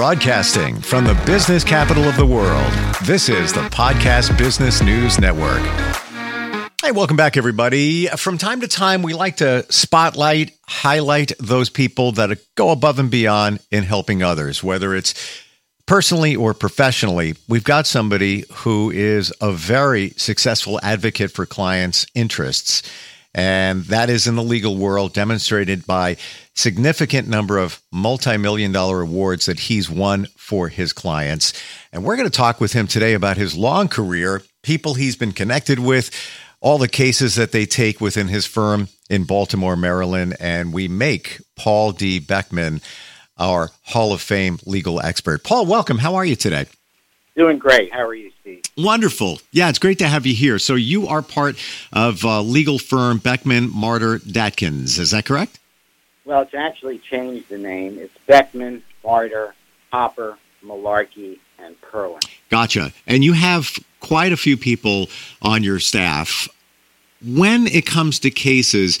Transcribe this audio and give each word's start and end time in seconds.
Broadcasting 0.00 0.80
from 0.80 1.04
the 1.04 1.12
business 1.26 1.62
capital 1.62 2.04
of 2.04 2.16
the 2.16 2.24
world, 2.24 2.72
this 3.04 3.28
is 3.28 3.52
the 3.52 3.60
Podcast 3.68 4.38
Business 4.38 4.80
News 4.80 5.20
Network. 5.20 5.60
Hey, 6.80 6.90
welcome 6.90 7.18
back, 7.18 7.36
everybody. 7.36 8.06
From 8.06 8.38
time 8.38 8.62
to 8.62 8.66
time, 8.66 9.02
we 9.02 9.12
like 9.12 9.36
to 9.36 9.70
spotlight, 9.70 10.56
highlight 10.66 11.32
those 11.38 11.68
people 11.68 12.12
that 12.12 12.30
go 12.54 12.70
above 12.70 12.98
and 12.98 13.10
beyond 13.10 13.60
in 13.70 13.84
helping 13.84 14.22
others, 14.22 14.64
whether 14.64 14.94
it's 14.94 15.12
personally 15.84 16.34
or 16.34 16.54
professionally. 16.54 17.34
We've 17.46 17.62
got 17.62 17.86
somebody 17.86 18.44
who 18.50 18.90
is 18.90 19.34
a 19.42 19.52
very 19.52 20.14
successful 20.16 20.80
advocate 20.82 21.30
for 21.30 21.44
clients' 21.44 22.06
interests. 22.14 22.82
And 23.32 23.84
that 23.84 24.10
is 24.10 24.26
in 24.26 24.34
the 24.34 24.42
legal 24.42 24.76
world, 24.76 25.12
demonstrated 25.12 25.86
by 25.86 26.16
significant 26.54 27.28
number 27.28 27.58
of 27.58 27.80
multi-million 27.92 28.72
dollar 28.72 29.02
awards 29.02 29.46
that 29.46 29.60
he's 29.60 29.88
won 29.88 30.26
for 30.36 30.68
his 30.68 30.92
clients. 30.92 31.52
And 31.92 32.04
we're 32.04 32.16
going 32.16 32.28
to 32.28 32.36
talk 32.36 32.60
with 32.60 32.72
him 32.72 32.86
today 32.86 33.14
about 33.14 33.36
his 33.36 33.56
long 33.56 33.88
career, 33.88 34.42
people 34.62 34.94
he's 34.94 35.16
been 35.16 35.32
connected 35.32 35.78
with, 35.78 36.10
all 36.60 36.78
the 36.78 36.88
cases 36.88 37.36
that 37.36 37.52
they 37.52 37.66
take 37.66 38.00
within 38.00 38.28
his 38.28 38.46
firm 38.46 38.88
in 39.08 39.24
Baltimore, 39.24 39.76
Maryland. 39.76 40.36
And 40.40 40.72
we 40.72 40.88
make 40.88 41.40
Paul 41.56 41.92
D. 41.92 42.20
Bekman 42.20 42.82
our 43.38 43.70
Hall 43.84 44.12
of 44.12 44.20
Fame 44.20 44.58
legal 44.66 45.00
expert. 45.00 45.42
Paul, 45.44 45.66
welcome. 45.66 45.98
How 45.98 46.16
are 46.16 46.24
you 46.24 46.36
today? 46.36 46.66
Doing 47.36 47.58
great. 47.58 47.92
How 47.92 48.06
are 48.06 48.14
you, 48.14 48.32
Steve? 48.40 48.62
Wonderful. 48.76 49.40
Yeah, 49.52 49.68
it's 49.68 49.78
great 49.78 49.98
to 50.00 50.08
have 50.08 50.26
you 50.26 50.34
here. 50.34 50.58
So 50.58 50.74
you 50.74 51.06
are 51.06 51.22
part 51.22 51.56
of 51.92 52.24
uh, 52.24 52.42
legal 52.42 52.78
firm 52.78 53.20
Bekman 53.20 53.68
Marder 53.68 54.18
Datkins. 54.18 54.98
Is 54.98 55.12
that 55.12 55.24
correct? 55.24 55.58
Well, 56.24 56.42
it's 56.42 56.54
actually 56.54 56.98
changed 56.98 57.48
the 57.48 57.58
name. 57.58 57.98
It's 57.98 58.14
Bekman 58.28 58.82
Marder 59.04 59.52
Hopper 59.92 60.38
Malarkey 60.64 61.38
and 61.58 61.80
Perlin. 61.80 62.20
Gotcha. 62.50 62.92
And 63.06 63.24
you 63.24 63.32
have 63.32 63.72
quite 64.00 64.32
a 64.32 64.36
few 64.36 64.56
people 64.56 65.08
on 65.42 65.62
your 65.62 65.78
staff. 65.78 66.48
When 67.24 67.66
it 67.66 67.86
comes 67.86 68.18
to 68.20 68.30
cases, 68.30 68.98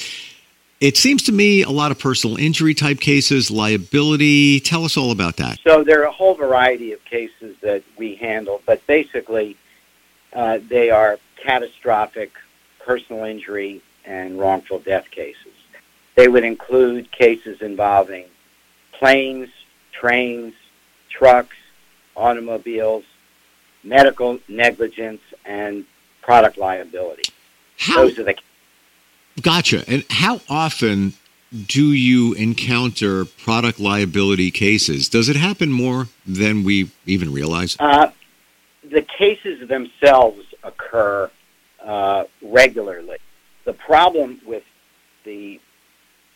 it 0.80 0.96
seems 0.96 1.22
to 1.24 1.32
me 1.32 1.62
a 1.62 1.70
lot 1.70 1.90
of 1.90 1.98
personal 1.98 2.38
injury 2.38 2.74
type 2.74 3.00
cases, 3.00 3.50
liability. 3.50 4.60
Tell 4.60 4.84
us 4.84 4.96
all 4.96 5.12
about 5.12 5.36
that. 5.36 5.58
So 5.62 5.84
there 5.84 6.00
are 6.00 6.06
a 6.06 6.12
whole 6.12 6.34
variety 6.34 6.92
of 6.92 7.04
cases 7.04 7.56
that 7.60 7.82
we 7.98 8.14
handle, 8.14 8.62
but 8.64 8.86
basically 8.86 9.56
uh, 10.32 10.58
they 10.68 10.90
are 10.90 11.18
catastrophic 11.36 12.32
personal 12.78 13.24
injury 13.24 13.82
and 14.06 14.38
wrongful 14.38 14.78
death 14.78 15.10
cases. 15.10 15.52
They 16.14 16.28
would 16.28 16.44
include 16.44 17.12
cases 17.12 17.60
involving 17.60 18.24
planes, 18.92 19.50
trains, 19.92 20.54
trucks, 21.10 21.56
automobiles, 22.16 23.04
medical 23.84 24.38
negligence, 24.48 25.20
and 25.44 25.84
product 26.22 26.58
liability. 26.58 27.32
How, 27.78 28.02
Those 28.02 28.18
are 28.18 28.24
the 28.24 28.36
Gotcha. 29.40 29.84
And 29.88 30.04
how 30.10 30.40
often 30.48 31.14
do 31.66 31.92
you 31.92 32.34
encounter 32.34 33.24
product 33.24 33.80
liability 33.80 34.50
cases? 34.50 35.08
Does 35.08 35.28
it 35.28 35.36
happen 35.36 35.72
more 35.72 36.08
than 36.26 36.62
we 36.62 36.90
even 37.06 37.32
realize? 37.32 37.76
Uh, 37.78 38.10
the 38.88 39.02
cases 39.02 39.68
themselves 39.68 40.44
occur 40.62 41.30
uh, 41.82 42.24
regularly. 42.42 43.18
The 43.64 43.72
problem 43.72 44.40
with 44.46 44.64
the 45.24 45.60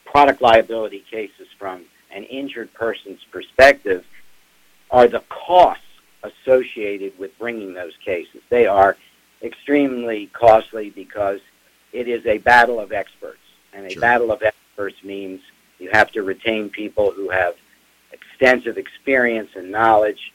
product 0.05 0.43
liability 0.43 1.05
cases 1.11 1.49
from 1.59 1.85
an 2.11 2.25
injured 2.25 2.73
person's 2.75 3.25
perspective 3.31 4.05
are 4.91 5.09
the 5.09 5.23
costs 5.29 5.83
associated 6.23 7.19
with 7.19 7.37
bringing 7.39 7.75
those 7.75 7.97
cases. 8.05 8.41
They 8.49 8.67
are 8.67 8.97
extremely 9.43 10.27
costly 10.27 10.91
because 10.91 11.41
it 11.95 12.09
is 12.09 12.27
a 12.27 12.39
battle 12.39 12.79
of 12.79 12.93
experts. 12.93 13.39
And 13.73 13.87
a 13.87 13.91
Sure. 13.91 14.01
battle 14.01 14.31
of 14.31 14.43
experts 14.43 15.03
means 15.03 15.41
you 15.79 15.89
have 15.93 16.11
to 16.13 16.23
retain 16.23 16.69
people 16.69 17.13
who 17.13 17.31
have 17.31 17.55
extensive 18.13 18.77
experience 18.77 19.51
and 19.55 19.71
knowledge 19.71 20.33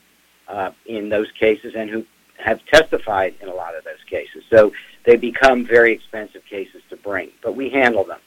uh, 0.47 0.71
in 0.85 1.09
those 1.09 1.31
cases 1.33 1.75
and 1.75 1.89
who 1.89 2.05
have 2.37 2.65
testified 2.65 3.35
in 3.41 3.49
a 3.49 3.53
lot 3.53 3.75
of 3.75 3.83
those 3.83 4.03
cases. 4.09 4.43
So 4.49 4.71
they 5.03 5.17
become 5.17 5.65
very 5.65 5.91
expensive 5.91 6.43
cases 6.45 6.81
to 6.89 6.95
bring, 6.95 7.31
but 7.41 7.55
we 7.55 7.69
handle 7.69 8.05
them. 8.05 8.19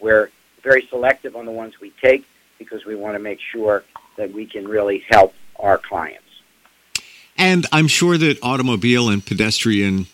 We're 0.00 0.30
very 0.62 0.86
selective 0.86 1.36
on 1.36 1.44
the 1.44 1.52
ones 1.52 1.80
we 1.80 1.92
take 2.02 2.26
because 2.58 2.84
we 2.84 2.96
want 2.96 3.14
to 3.14 3.18
make 3.18 3.40
sure 3.40 3.84
that 4.16 4.32
we 4.32 4.46
can 4.46 4.66
really 4.66 5.04
help 5.08 5.34
our 5.56 5.78
clients. 5.78 6.24
And 7.36 7.66
I'm 7.70 7.86
sure 7.86 8.18
that 8.18 8.38
automobile 8.42 9.08
and 9.08 9.24
pedestrian 9.24 10.06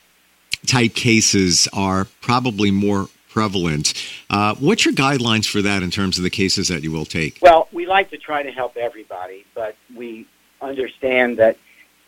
type 0.67 0.95
cases 0.95 1.69
are 1.73 2.07
probably 2.21 2.71
more 2.71 3.09
prevalent. 3.29 3.95
Uh, 4.31 4.55
what's 4.57 4.85
your 4.85 4.95
guidelines 4.95 5.47
for 5.47 5.61
that 5.61 5.83
in 5.83 5.91
terms 5.91 6.19
of 6.19 6.25
the 6.25 6.31
cases 6.31 6.69
that 6.69 6.83
you 6.83 6.93
will 6.93 7.05
take? 7.05 7.39
Well, 7.43 7.69
we 7.73 7.87
like 7.87 8.11
to 8.11 8.17
try 8.17 8.43
to 8.43 8.51
help 8.53 8.77
everybody, 8.77 9.45
but 9.55 9.77
we 9.95 10.27
understand 10.63 11.37
that 11.39 11.57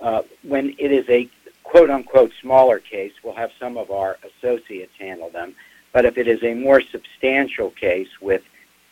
uh, 0.00 0.22
when 0.43 0.75
it 0.78 0.93
is 0.93 1.09
a 1.09 1.28
quote 1.65 1.91
unquote 1.91 2.33
smaller 2.41 2.78
case, 2.78 3.12
we'll 3.22 3.34
have 3.34 3.50
some 3.59 3.77
of 3.77 3.91
our 3.91 4.19
associates 4.22 4.93
handle 4.99 5.31
them. 5.31 5.55
But 5.93 6.05
if 6.05 6.17
it 6.17 6.28
is 6.28 6.43
a 6.44 6.55
more 6.55 6.81
substantial 6.81 7.71
case 7.71 8.21
with 8.21 8.43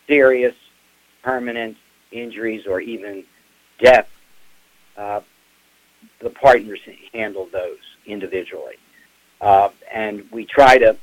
serious, 0.09 0.57
permanent 1.23 1.77
injuries 2.11 2.67
or 2.67 2.81
even 2.81 3.25
death, 3.79 4.09
uh, 4.97 5.21
the 6.19 6.31
partners 6.31 6.81
handle 7.13 7.47
those 7.53 7.79
individually. 8.07 8.77
Uh, 9.41 9.69
and 9.93 10.25
we 10.31 10.45
try 10.45 10.79
to 10.79 10.97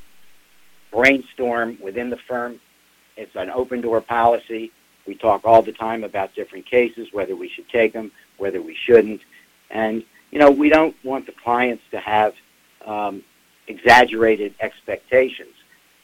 brainstorm 0.92 1.78
within 1.82 2.10
the 2.10 2.18
firm. 2.18 2.60
It's 3.18 3.36
an 3.36 3.50
open 3.50 3.82
door 3.82 4.02
policy. 4.02 4.72
We 5.06 5.16
talk 5.16 5.46
all 5.46 5.62
the 5.62 5.72
time 5.72 6.04
about 6.04 6.36
different 6.36 6.66
cases, 6.66 7.08
whether 7.12 7.36
we 7.36 7.50
should 7.50 7.70
take 7.70 7.94
them, 7.94 8.12
whether 8.38 8.62
we 8.62 8.76
shouldn't. 8.76 9.22
And, 9.70 10.04
you 10.32 10.40
know, 10.40 10.52
we 10.52 10.70
don't 10.70 10.96
want 11.04 11.26
the 11.26 11.32
clients 11.32 11.84
to 11.92 12.00
have 12.00 12.34
um, 12.86 13.24
exaggerated 13.68 14.54
expectations. 14.60 15.54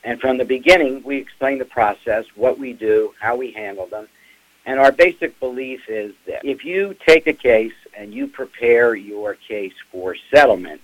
And 0.03 0.19
from 0.21 0.37
the 0.37 0.45
beginning, 0.45 1.03
we 1.03 1.17
explain 1.17 1.57
the 1.59 1.65
process, 1.65 2.25
what 2.35 2.57
we 2.57 2.73
do, 2.73 3.13
how 3.19 3.35
we 3.35 3.51
handle 3.51 3.87
them. 3.87 4.07
And 4.65 4.79
our 4.79 4.91
basic 4.91 5.39
belief 5.39 5.81
is 5.87 6.13
that 6.27 6.43
if 6.43 6.65
you 6.65 6.95
take 7.05 7.27
a 7.27 7.33
case 7.33 7.73
and 7.95 8.13
you 8.13 8.27
prepare 8.27 8.95
your 8.95 9.35
case 9.35 9.73
for 9.91 10.15
settlement, 10.33 10.81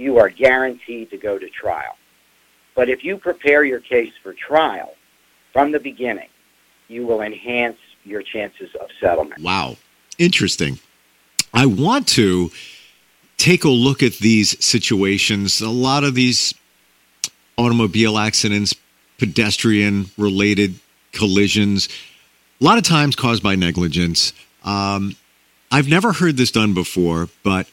you 0.00 0.18
are 0.18 0.30
guaranteed 0.30 1.10
to 1.10 1.18
go 1.18 1.38
to 1.38 1.48
trial. 1.50 1.96
But 2.74 2.88
if 2.88 3.04
you 3.04 3.18
prepare 3.18 3.64
your 3.64 3.80
case 3.80 4.12
for 4.22 4.32
trial 4.32 4.94
from 5.52 5.72
the 5.72 5.78
beginning, 5.78 6.28
you 6.88 7.06
will 7.06 7.20
enhance 7.20 7.76
your 8.04 8.22
chances 8.22 8.70
of 8.80 8.88
settlement. 8.98 9.42
Wow. 9.42 9.76
Interesting. 10.18 10.78
I 11.52 11.66
want 11.66 12.08
to 12.08 12.50
take 13.36 13.64
a 13.64 13.68
look 13.68 14.02
at 14.02 14.14
these 14.14 14.62
situations. 14.64 15.60
A 15.60 15.68
lot 15.68 16.04
of 16.04 16.14
these 16.14 16.54
automobile 17.58 18.16
accidents, 18.16 18.74
pedestrian 19.18 20.06
related 20.16 20.76
collisions, 21.12 21.88
a 22.60 22.64
lot 22.64 22.78
of 22.78 22.84
times 22.84 23.16
caused 23.16 23.42
by 23.42 23.54
negligence. 23.54 24.32
Um, 24.64 25.16
I've 25.70 25.88
never 25.88 26.12
heard 26.12 26.36
this 26.36 26.50
done 26.50 26.72
before, 26.74 27.28
but 27.42 27.66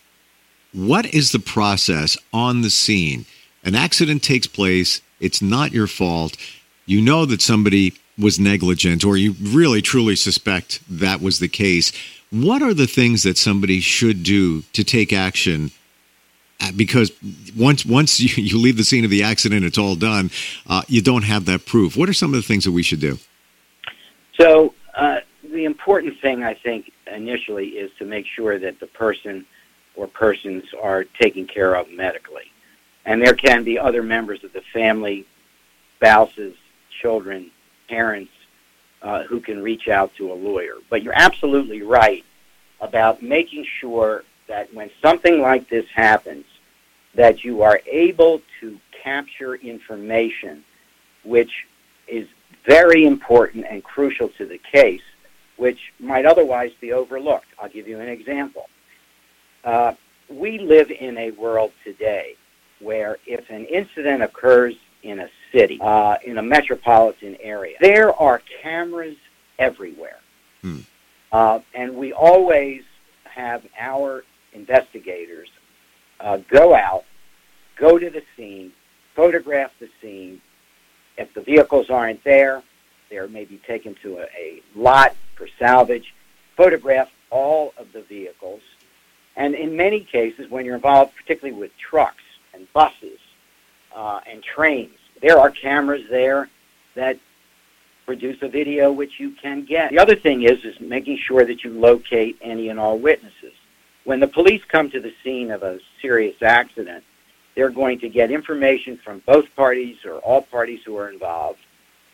what 0.74 1.06
is 1.14 1.32
the 1.32 1.40
process 1.40 2.18
on 2.34 2.62
the 2.62 2.70
scene? 2.70 3.26
An 3.64 3.76
accident 3.76 4.24
takes 4.24 4.48
place, 4.48 5.02
it's 5.20 5.42
not 5.42 5.72
your 5.72 5.88
fault. 5.88 6.38
You 6.86 7.02
know 7.02 7.26
that 7.26 7.42
somebody 7.42 7.94
was 8.18 8.40
negligent, 8.40 9.04
or 9.04 9.18
you 9.18 9.36
really 9.42 9.82
truly 9.82 10.16
suspect 10.16 10.82
that 10.90 11.22
was 11.22 11.40
the 11.40 11.48
case. 11.48 11.92
What 12.30 12.62
are 12.62 12.74
the 12.74 12.88
things 12.88 13.24
that 13.24 13.38
somebody 13.38 13.80
should 13.80 14.24
do 14.24 14.62
to 14.74 14.84
take 14.84 15.14
action? 15.14 15.72
Uh, 16.60 16.72
Because 16.76 17.12
once 17.56 17.86
once 17.86 18.20
you, 18.38 18.58
leave 18.58 18.78
the 18.78 18.84
scene 18.84 19.06
of 19.06 19.12
the 19.12 19.24
accident, 19.24 19.66
it's 19.66 19.78
all 19.78 19.96
done. 19.96 20.32
Uh, 20.68 20.82
you 20.88 21.02
don't 21.02 21.24
have 21.24 21.46
that 21.46 21.66
proof. 21.66 21.96
What 21.96 22.10
are 22.10 22.14
some 22.14 22.34
of 22.34 22.38
the 22.38 22.48
things 22.48 22.64
that 22.66 22.72
we 22.72 22.84
should 22.84 23.00
do? 23.00 23.20
So 24.40 24.74
uh, 24.96 25.20
the 25.44 25.66
important 25.66 26.20
thing, 26.20 26.44
I 26.44 26.54
think, 26.54 26.92
initially 27.12 27.68
is 27.70 27.92
to 28.00 28.06
make 28.06 28.26
sure 28.26 28.60
that 28.60 28.80
the 28.80 28.88
person 28.88 29.46
or 29.98 30.08
persons 30.08 30.64
are 30.82 31.04
taken 31.04 31.46
care 31.46 31.76
of 31.76 31.92
medically. 31.92 32.52
And 33.06 33.22
there 33.22 33.34
can 33.34 33.64
be 33.64 33.78
other 33.78 34.04
members 34.04 34.44
of 34.44 34.54
the 34.54 34.62
family, 34.74 35.26
spouses, 35.98 36.56
children, 37.02 37.52
parents, 37.90 38.32
uh, 39.02 39.24
who 39.24 39.40
can 39.40 39.62
reach 39.62 39.88
out 39.88 40.16
to 40.16 40.32
a 40.32 40.36
lawyer. 40.36 40.76
But 40.90 41.04
you're 41.04 41.18
absolutely 41.18 41.82
right 41.82 42.24
about 42.80 43.22
making 43.22 43.66
sure 43.80 44.24
that 44.48 44.74
when 44.74 44.90
something 45.02 45.42
like 45.42 45.68
this 45.70 45.86
happens, 45.94 46.46
that 47.16 47.44
you 47.44 47.64
are 47.64 47.82
able 47.88 48.42
to 48.62 48.80
capture 49.04 49.56
information 49.56 50.64
which 51.24 51.66
is 52.08 52.28
very 52.66 53.06
important 53.06 53.66
and 53.70 53.84
crucial 53.84 54.30
to 54.30 54.46
the 54.46 54.58
case 54.58 55.02
which 55.58 55.92
might 56.00 56.26
otherwise 56.26 56.72
be 56.80 56.94
overlooked. 56.94 57.48
I'll 57.60 57.70
give 57.70 57.88
you 57.88 58.00
an 58.00 58.08
example. 58.08 58.70
Uh, 59.68 59.94
we 60.30 60.60
live 60.60 60.90
in 60.90 61.18
a 61.18 61.32
world 61.32 61.74
today 61.84 62.38
where 62.80 63.18
if 63.28 63.50
an 63.50 63.66
incident 63.66 64.24
occurs 64.24 64.76
in 65.04 65.20
a 65.20 65.30
city, 65.52 65.78
uh, 65.82 66.16
in 66.24 66.38
a 66.38 66.42
metropolitan 66.42 67.36
area, 67.42 67.76
there 67.82 68.14
are 68.14 68.42
cameras 68.62 69.18
everywhere. 69.60 70.20
Hmm. 70.62 70.80
Uh, 71.34 71.60
and 71.74 71.98
we 71.98 72.14
always 72.14 72.84
have 73.26 73.66
our 73.78 74.24
investigators 74.54 75.50
uh, 76.22 76.38
go 76.50 76.74
out, 76.74 77.04
go 77.76 78.00
to 78.00 78.10
the 78.10 78.24
scene, 78.38 78.72
photograph 79.18 79.74
the 79.82 79.90
scene. 80.02 80.42
If 81.18 81.34
the 81.34 81.42
vehicles 81.42 81.90
aren't 81.90 82.24
there, 82.24 82.64
they're 83.10 83.28
maybe 83.28 83.60
taken 83.68 83.96
to 83.96 84.20
a, 84.20 84.28
a 84.34 84.62
lot 84.76 85.14
for 85.36 85.50
salvage, 85.60 86.14
photograph 86.56 87.10
all 87.30 87.74
of 87.78 87.92
the 87.92 88.02
vehicles. 88.04 88.62
And 89.38 89.54
in 89.54 89.78
many 89.78 90.02
cases, 90.02 90.50
when 90.50 90.66
you're 90.66 90.76
involved, 90.76 91.16
particularly 91.16 91.58
with 91.58 91.72
trucks 91.78 92.24
and 92.54 92.68
buses 92.74 93.20
uh, 93.96 94.20
and 94.30 94.44
trains, 94.44 94.98
there 95.22 95.40
are 95.40 95.52
cameras 95.52 96.04
there 96.10 96.50
that 96.96 97.18
produce 98.06 98.42
a 98.42 98.48
video 98.48 98.92
which 98.92 99.20
you 99.20 99.32
can 99.32 99.64
get. 99.64 99.92
The 99.92 100.00
other 100.00 100.16
thing 100.16 100.44
is 100.44 100.66
is 100.66 100.80
making 100.80 101.18
sure 101.18 101.46
that 101.46 101.64
you 101.64 101.72
locate 101.72 102.38
any 102.42 102.70
and 102.70 102.80
all 102.80 102.98
witnesses. 102.98 103.54
When 104.06 104.20
the 104.20 104.28
police 104.28 104.64
come 104.68 104.90
to 104.92 105.00
the 105.00 105.14
scene 105.24 105.52
of 105.52 105.62
a 105.62 105.80
serious 106.02 106.42
accident, 106.42 107.04
they're 107.56 107.70
going 107.70 108.00
to 108.00 108.10
get 108.10 108.32
information 108.32 108.98
from 108.98 109.22
both 109.26 109.54
parties 109.56 109.98
or 110.06 110.16
all 110.20 110.42
parties 110.42 110.80
who 110.86 110.98
are 110.98 111.10
involved, 111.10 111.60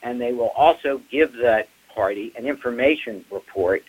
and 0.02 0.20
they 0.20 0.34
will 0.34 0.52
also 0.56 1.02
give 1.10 1.34
that 1.34 1.70
party 1.94 2.34
an 2.36 2.48
information 2.48 3.24
report, 3.30 3.84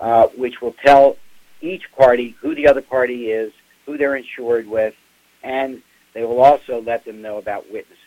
uh, 0.00 0.28
which 0.28 0.60
will 0.62 0.74
tell 0.84 1.16
each 1.62 1.90
party 1.92 2.36
who 2.40 2.54
the 2.54 2.66
other 2.66 2.82
party 2.82 3.30
is, 3.30 3.52
who 3.86 3.96
they're 3.96 4.16
insured 4.16 4.66
with, 4.66 4.94
and 5.42 5.82
they 6.14 6.24
will 6.24 6.40
also 6.40 6.82
let 6.82 7.04
them 7.04 7.22
know 7.22 7.38
about 7.38 7.70
witnesses. 7.72 7.98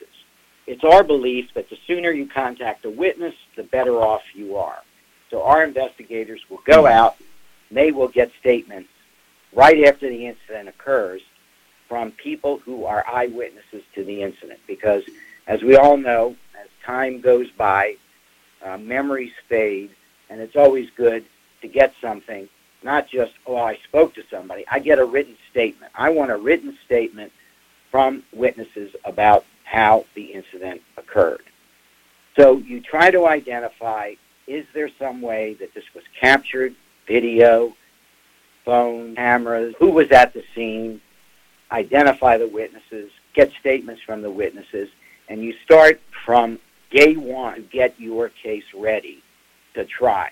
It's 0.67 0.83
our 0.83 1.03
belief 1.03 1.53
that 1.53 1.69
the 1.69 1.77
sooner 1.87 2.11
you 2.11 2.27
contact 2.27 2.85
a 2.85 2.89
witness, 2.89 3.35
the 3.55 3.63
better 3.63 4.01
off 4.01 4.23
you 4.33 4.57
are. 4.57 4.81
So 5.29 5.43
our 5.43 5.63
investigators 5.63 6.41
will 6.49 6.61
go 6.65 6.85
out, 6.87 7.17
they 7.71 7.91
will 7.91 8.07
get 8.07 8.31
statements 8.39 8.89
right 9.53 9.85
after 9.85 10.09
the 10.09 10.27
incident 10.27 10.69
occurs 10.69 11.21
from 11.87 12.11
people 12.11 12.57
who 12.59 12.85
are 12.85 13.05
eyewitnesses 13.07 13.83
to 13.93 14.03
the 14.03 14.21
incident. 14.21 14.59
Because, 14.67 15.03
as 15.47 15.61
we 15.61 15.75
all 15.75 15.97
know, 15.97 16.35
as 16.59 16.67
time 16.83 17.21
goes 17.21 17.49
by, 17.51 17.95
uh, 18.63 18.77
memories 18.77 19.33
fade, 19.47 19.91
and 20.29 20.41
it's 20.41 20.55
always 20.55 20.89
good 20.91 21.25
to 21.61 21.67
get 21.67 21.93
something, 22.01 22.49
not 22.85 23.09
just, 23.09 23.33
oh, 23.47 23.57
I 23.57 23.77
spoke 23.83 24.13
to 24.13 24.23
somebody. 24.29 24.63
I 24.71 24.79
get 24.79 24.99
a 24.99 25.05
written 25.05 25.35
statement. 25.49 25.91
I 25.95 26.11
want 26.11 26.31
a 26.31 26.37
written 26.37 26.77
statement 26.85 27.33
from 27.91 28.23
witnesses 28.31 28.95
about 29.03 29.43
how 29.63 30.05
the 30.13 30.25
incident 30.25 30.81
occurred. 30.95 31.43
So 32.37 32.57
you 32.57 32.79
try 32.79 33.11
to 33.11 33.27
identify 33.27 34.13
is 34.47 34.65
there 34.73 34.89
some 34.99 35.21
way 35.21 35.55
that 35.55 35.73
this 35.73 35.85
was 35.95 36.03
captured, 36.19 36.75
video, 37.07 37.75
phone, 38.63 39.15
cameras, 39.15 39.73
who 39.79 39.89
was 39.89 40.11
at 40.11 40.33
the 40.33 40.43
scene, 40.53 41.01
identify 41.71 42.37
the 42.37 42.47
witnesses, 42.47 43.09
get 43.33 43.51
statements 43.59 44.03
from 44.03 44.21
the 44.21 44.29
witnesses, 44.29 44.89
and 45.27 45.41
you 45.41 45.53
start 45.63 45.99
from 46.23 46.59
day 46.91 47.15
one 47.15 47.67
get 47.71 47.99
your 47.99 48.29
case 48.29 48.65
ready 48.75 49.23
to 49.73 49.83
try 49.85 50.31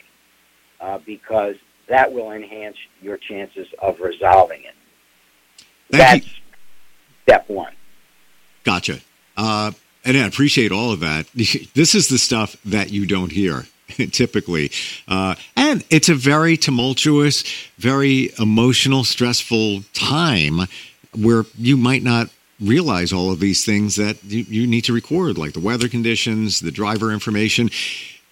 uh, 0.79 1.00
because 1.00 1.55
that 1.88 2.12
will 2.12 2.31
enhance 2.31 2.77
your 3.01 3.18
chances 3.18 3.68
of 3.80 4.00
resolving 4.00 4.63
it. 4.63 4.75
Thank 5.91 6.24
That's 6.24 6.25
you. 6.25 6.44
step 7.24 7.50
one. 7.50 7.74
Gotcha. 8.63 9.00
Uh, 9.35 9.71
and 10.06 10.18
I 10.18 10.25
appreciate 10.25 10.71
all 10.71 10.91
of 10.91 11.00
that. 11.01 11.27
This 11.74 11.95
is 11.95 12.07
the 12.07 12.18
stuff 12.18 12.56
that 12.65 12.91
you 12.91 13.06
don't 13.06 13.31
hear 13.31 13.65
typically. 14.12 14.71
Uh, 15.07 15.35
and 15.56 15.83
it's 15.89 16.09
a 16.09 16.15
very 16.15 16.57
tumultuous, 16.57 17.44
very 17.77 18.31
emotional, 18.39 19.03
stressful 19.03 19.83
time 19.94 20.68
where 21.15 21.45
you 21.57 21.77
might 21.77 22.03
not 22.03 22.29
realize 22.59 23.12
all 23.12 23.31
of 23.31 23.39
these 23.39 23.65
things 23.65 23.95
that 23.95 24.24
you, 24.24 24.44
you 24.47 24.68
need 24.68 24.86
to 24.86 24.94
record, 24.94 25.38
like 25.38 25.53
the 25.53 25.59
weather 25.59 25.88
conditions, 25.88 26.59
the 26.59 26.71
driver 26.71 27.12
information. 27.12 27.69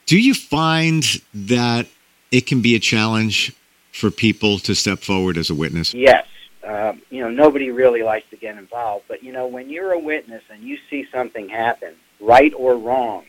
Do 0.06 0.20
you 0.20 0.34
find 0.34 1.04
that 1.34 1.88
it 2.32 2.48
can 2.48 2.62
be 2.62 2.76
a 2.76 2.80
challenge 2.80 3.54
for 3.92 4.10
people 4.10 4.58
to 4.60 4.74
step 4.74 5.00
forward 5.00 5.38
as 5.38 5.50
a 5.50 5.56
witness? 5.56 5.94
Yes. 5.94 6.26
Uh, 6.66 6.94
you 7.10 7.22
know, 7.22 7.30
nobody 7.30 7.72
really 7.72 8.04
likes 8.04 8.30
to 8.30 8.38
get 8.38 8.58
involved, 8.58 9.06
but 9.08 9.24
you 9.24 9.32
know, 9.32 9.48
when 9.48 9.70
you're 9.70 9.92
a 9.92 10.00
witness 10.00 10.44
and 10.50 10.64
you 10.64 10.78
see 10.90 11.08
something 11.12 11.50
happen, 11.50 11.94
right 12.20 12.54
or 12.56 12.78
wrong, 12.78 13.26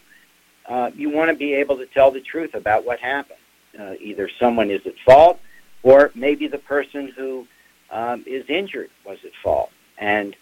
uh, 0.67 0.91
you 0.95 1.11
want 1.11 1.31
to 1.31 1.37
be 1.37 1.55
able 1.55 1.77
to 1.79 1.87
tell 1.87 2.11
the 2.11 2.21
truth 2.21 2.55
about 2.55 2.85
what 2.85 3.01
happened. 3.01 3.39
Uh, 3.79 3.95
either 4.01 4.29
someone 4.39 4.71
is 4.71 4.87
at 4.87 4.95
fault, 4.99 5.41
or 5.83 6.11
maybe 6.15 6.47
the 6.47 6.59
person 6.59 7.09
who 7.09 7.47
um, 7.91 8.23
is 8.27 8.45
injured 8.49 8.91
was 9.05 9.19
at 9.25 9.33
fault. 9.43 9.71
And 9.97 10.37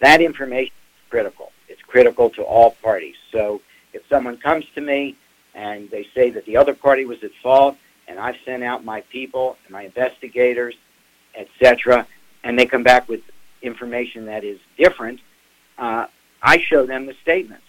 that 0.00 0.20
information 0.20 0.72
is 0.72 1.10
critical. 1.10 1.52
It's 1.68 1.82
critical 1.82 2.30
to 2.30 2.42
all 2.42 2.70
parties. 2.82 3.16
So 3.32 3.60
if 3.92 4.02
someone 4.08 4.36
comes 4.36 4.64
to 4.76 4.80
me 4.80 5.16
and 5.54 5.90
they 5.90 6.06
say 6.14 6.30
that 6.30 6.44
the 6.46 6.56
other 6.56 6.72
party 6.72 7.04
was 7.04 7.22
at 7.24 7.32
fault, 7.42 7.76
and 8.08 8.18
I've 8.18 8.36
sent 8.44 8.62
out 8.62 8.84
my 8.84 9.02
people 9.02 9.56
and 9.64 9.72
my 9.72 9.82
investigators, 9.82 10.74
etc., 11.34 12.06
and 12.42 12.58
they 12.58 12.66
come 12.66 12.82
back 12.82 13.08
with 13.08 13.20
information 13.62 14.26
that 14.26 14.44
is 14.44 14.58
different, 14.76 15.20
uh, 15.78 16.06
I 16.42 16.58
show 16.58 16.86
them 16.86 17.06
the 17.06 17.14
statements. 17.22 17.64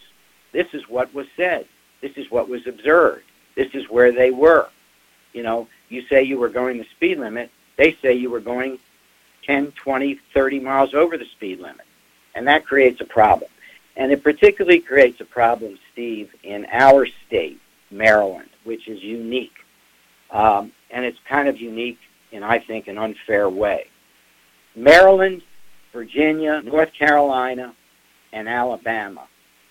This 0.52 0.74
is 0.74 0.88
what 0.88 1.14
was 1.14 1.28
said. 1.36 1.68
This 2.02 2.14
is 2.18 2.32
what 2.32 2.48
was 2.48 2.66
observed. 2.68 3.24
This 3.56 3.74
is 3.74 3.90
where 3.90 4.12
they 4.12 4.32
were. 4.32 4.70
You 5.34 5.44
know, 5.44 5.68
you 5.90 6.04
say 6.04 6.24
you 6.24 6.40
were 6.40 6.50
going 6.50 6.78
the 6.78 6.86
speed 6.86 7.20
limit. 7.20 7.52
They 7.78 7.94
say 8.02 8.14
you 8.14 8.30
were 8.30 8.40
going 8.40 8.80
10, 9.46 9.72
20, 9.74 10.20
30 10.34 10.60
miles 10.60 10.94
over 10.94 11.18
the 11.18 11.26
speed 11.26 11.60
limit. 11.60 11.86
And 12.36 12.48
that 12.48 12.66
creates 12.66 13.02
a 13.02 13.06
problem. 13.06 13.50
And 13.98 14.12
it 14.12 14.24
particularly 14.24 14.80
creates 14.80 15.20
a 15.20 15.26
problem, 15.26 15.78
Steve, 15.92 16.34
in 16.44 16.66
our 16.72 17.06
state, 17.06 17.60
Maryland, 17.92 18.50
which 18.64 18.88
is 18.88 19.04
unique. 19.04 19.66
Um, 20.32 20.72
and 20.92 21.06
it's 21.06 21.20
kind 21.28 21.48
of 21.48 21.60
unique 21.60 22.00
in, 22.32 22.44
I 22.44 22.60
think, 22.60 22.88
an 22.88 22.98
unfair 22.98 23.50
way. 23.50 23.88
Maryland, 24.76 25.42
Virginia, 25.92 26.62
North 26.62 26.94
Carolina, 26.94 27.74
and 28.32 28.48
Alabama 28.48 29.28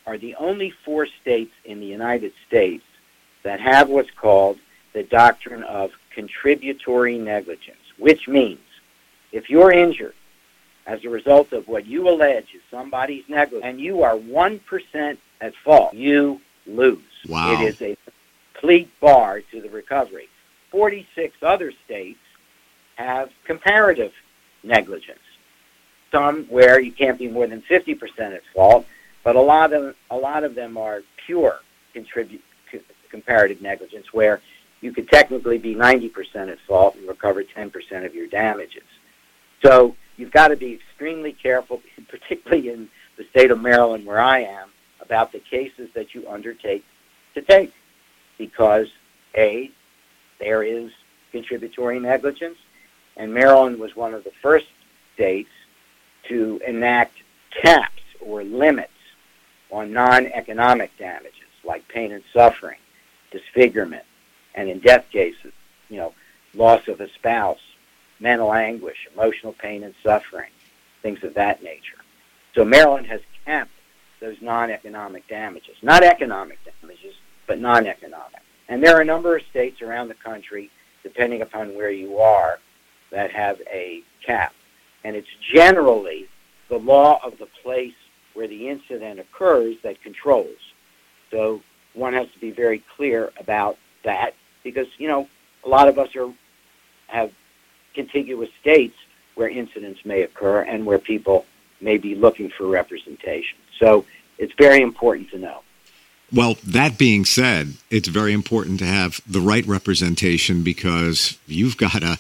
are 0.07 0.19
the 0.19 0.35
only 0.37 0.71
four 0.85 1.07
states 1.21 1.53
in 1.65 1.81
the 1.81 1.87
United 1.87 2.33
States 2.47 2.85
that 3.43 3.61
have 3.61 3.89
what's 3.89 4.11
called 4.11 4.59
the 4.93 5.03
doctrine 5.03 5.63
of 5.63 5.93
contributory 6.11 7.19
negligence, 7.19 7.79
which 7.99 8.27
means 8.27 8.61
if 9.33 9.49
you're 9.51 9.71
injured 9.71 10.15
as 10.87 11.05
a 11.05 11.09
result 11.09 11.53
of 11.53 11.69
what 11.69 11.87
you 11.87 12.09
allege 12.09 12.55
is 12.55 12.63
somebody's 12.71 13.25
negligence 13.29 13.65
and 13.65 13.81
you 13.81 14.03
are 14.03 14.17
1% 14.17 15.19
at 15.41 15.55
fault, 15.57 15.95
you 15.95 16.41
lose. 16.67 16.99
Wow. 17.29 17.53
It 17.53 17.69
is 17.69 17.83
a 17.83 17.97
complete 18.55 18.89
bar 19.01 19.43
to 19.53 19.61
the 19.61 19.69
recovery. 19.69 20.29
46 20.71 21.37
other 21.43 21.73
states 21.85 22.19
have 22.97 23.31
comparative 23.45 24.13
negligence. 24.63 25.19
Some 26.11 26.45
where 26.45 26.81
you 26.81 26.93
can't 26.93 27.19
be 27.19 27.29
more 27.29 27.47
than 27.47 27.63
50% 27.63 28.01
at 28.19 28.43
fault, 28.55 28.87
but 29.25 29.37
a 29.37 29.41
lot 29.41 29.73
of 29.73 29.95
a 30.11 30.17
lot 30.17 30.43
of 30.45 30.55
them 30.55 30.77
are 30.77 31.03
pure 31.27 31.61
contribute 31.93 32.43
comparative 33.11 33.63
negligence 33.63 34.13
where 34.13 34.41
you 34.81 34.93
could 34.93 35.09
technically 35.09 35.59
be 35.59 35.75
90% 35.75 36.13
at 36.51 36.59
fault 36.67 36.95
and 36.97 37.09
recover 37.09 37.43
10% 37.43 38.05
of 38.05 38.15
your 38.15 38.27
damages. 38.27 38.85
So 39.65 39.97
you've 40.17 40.31
got 40.31 40.49
to 40.49 40.57
be 40.57 40.75
extremely 40.75 41.33
careful, 41.33 41.83
particularly 42.09 42.69
in 42.69 42.89
the 43.17 43.25
state 43.31 43.51
of 43.51 43.61
Maryland 43.61 44.07
where 44.07 44.21
I 44.21 44.41
am, 44.41 44.69
about 45.01 45.33
the 45.33 45.41
cases 45.41 45.89
that 45.95 46.15
you 46.15 46.29
undertake 46.29 46.85
to 47.35 47.43
take. 47.43 47.73
Because, 48.37 48.87
A, 49.37 49.71
there 50.39 50.63
is 50.63 50.91
contributory 51.33 51.99
negligence, 52.01 52.59
and 53.17 53.33
Maryland 53.33 53.79
was 53.79 53.97
one 53.97 54.15
of 54.15 54.25
the 54.25 54.33
first 54.43 54.67
states 55.15 55.51
to 56.29 56.61
enact 56.67 57.15
caps 57.63 58.03
or 58.21 58.45
limits 58.45 58.93
on 59.71 59.93
non-economic 59.93 60.97
damages 60.99 61.35
like 61.65 61.87
pain 61.89 62.13
and 62.13 62.23
suffering, 62.33 62.79
disfigurement, 63.31 64.05
and 64.55 64.69
in 64.69 64.79
death 64.79 65.07
cases, 65.11 65.53
you 65.89 65.97
know, 65.97 66.15
loss 66.55 66.89
of 66.89 67.01
a 67.01 67.09
spouse, 67.11 67.61
mental 68.21 68.53
anguish, 68.53 69.09
emotional 69.13 69.53
pain 69.53 69.85
and 69.85 69.95
suffering, 70.03 70.51
things 71.03 71.23
of 71.23 71.35
that 71.35 71.63
nature. 71.63 71.99
So 72.55 72.65
Maryland 72.65 73.07
has 73.07 73.21
capped 73.45 73.71
those 74.21 74.37
non-economic 74.41 75.29
damages, 75.29 75.77
not 75.83 76.03
economic 76.03 76.59
damages, 76.65 77.15
but 77.47 77.61
non-economic. 77.61 78.43
And 78.69 78.83
there 78.83 78.97
are 78.97 79.01
a 79.01 79.05
number 79.05 79.37
of 79.37 79.43
states 79.51 79.81
around 79.83 80.09
the 80.09 80.15
country, 80.15 80.71
depending 81.03 81.43
upon 81.43 81.75
where 81.75 81.91
you 81.91 82.19
are, 82.19 82.59
that 83.11 83.31
have 83.31 83.61
a 83.71 84.03
cap. 84.25 84.55
And 85.05 85.17
it's 85.17 85.29
generally 85.53 86.29
the 86.69 86.79
law 86.79 87.19
of 87.25 87.39
the 87.39 87.47
place 87.63 87.95
where 88.35 88.47
the 88.47 88.69
incident 88.69 89.19
occurs 89.21 89.77
that 89.83 90.03
controls. 90.03 90.59
So 91.31 91.63
one 91.95 92.13
has 92.13 92.31
to 92.33 92.39
be 92.39 92.51
very 92.51 92.83
clear 92.97 93.33
about 93.39 93.79
that 94.05 94.35
because, 94.63 94.87
you 94.99 95.09
know, 95.09 95.29
a 95.65 95.69
lot 95.69 95.89
of 95.89 95.99
us 95.99 96.15
are 96.15 96.33
have 97.09 97.33
contiguous 97.95 98.51
states 98.61 98.97
where 99.35 99.49
incidents 99.49 100.05
may 100.05 100.23
occur 100.23 100.61
and 100.63 100.85
where 100.85 100.99
people 100.99 101.47
may 101.81 101.97
be 101.97 102.15
looking 102.15 102.51
for 102.51 102.67
representation. 102.67 103.59
So 103.79 104.05
it's 104.37 104.53
very 104.59 104.83
important 104.83 105.31
to 105.31 105.39
know. 105.39 105.63
Well, 106.33 106.59
that 106.65 106.99
being 106.99 107.25
said, 107.25 107.75
it's 107.91 108.09
very 108.09 108.33
important 108.33 108.81
to 108.81 108.85
have 108.85 109.21
the 109.27 109.41
right 109.41 109.67
representation 109.67 110.63
because 110.63 111.39
you've 111.47 111.79
got 111.79 112.03
a, 112.03 112.19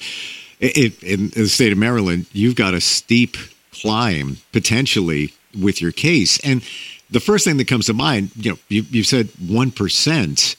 it, 0.60 1.02
in 1.02 1.28
the 1.30 1.46
state 1.48 1.72
of 1.72 1.78
Maryland, 1.78 2.26
you've 2.32 2.56
got 2.56 2.74
a 2.74 2.80
steep 2.80 3.36
climb 3.72 4.38
potentially 4.52 5.34
with 5.58 5.82
your 5.82 5.92
case. 5.92 6.38
And 6.40 6.62
the 7.10 7.20
first 7.20 7.44
thing 7.44 7.58
that 7.58 7.68
comes 7.68 7.86
to 7.86 7.94
mind, 7.94 8.30
you 8.36 8.52
know, 8.52 8.58
you, 8.68 8.82
you 8.90 9.02
said 9.02 9.26
1%. 9.28 10.56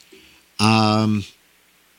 Um, 0.60 1.24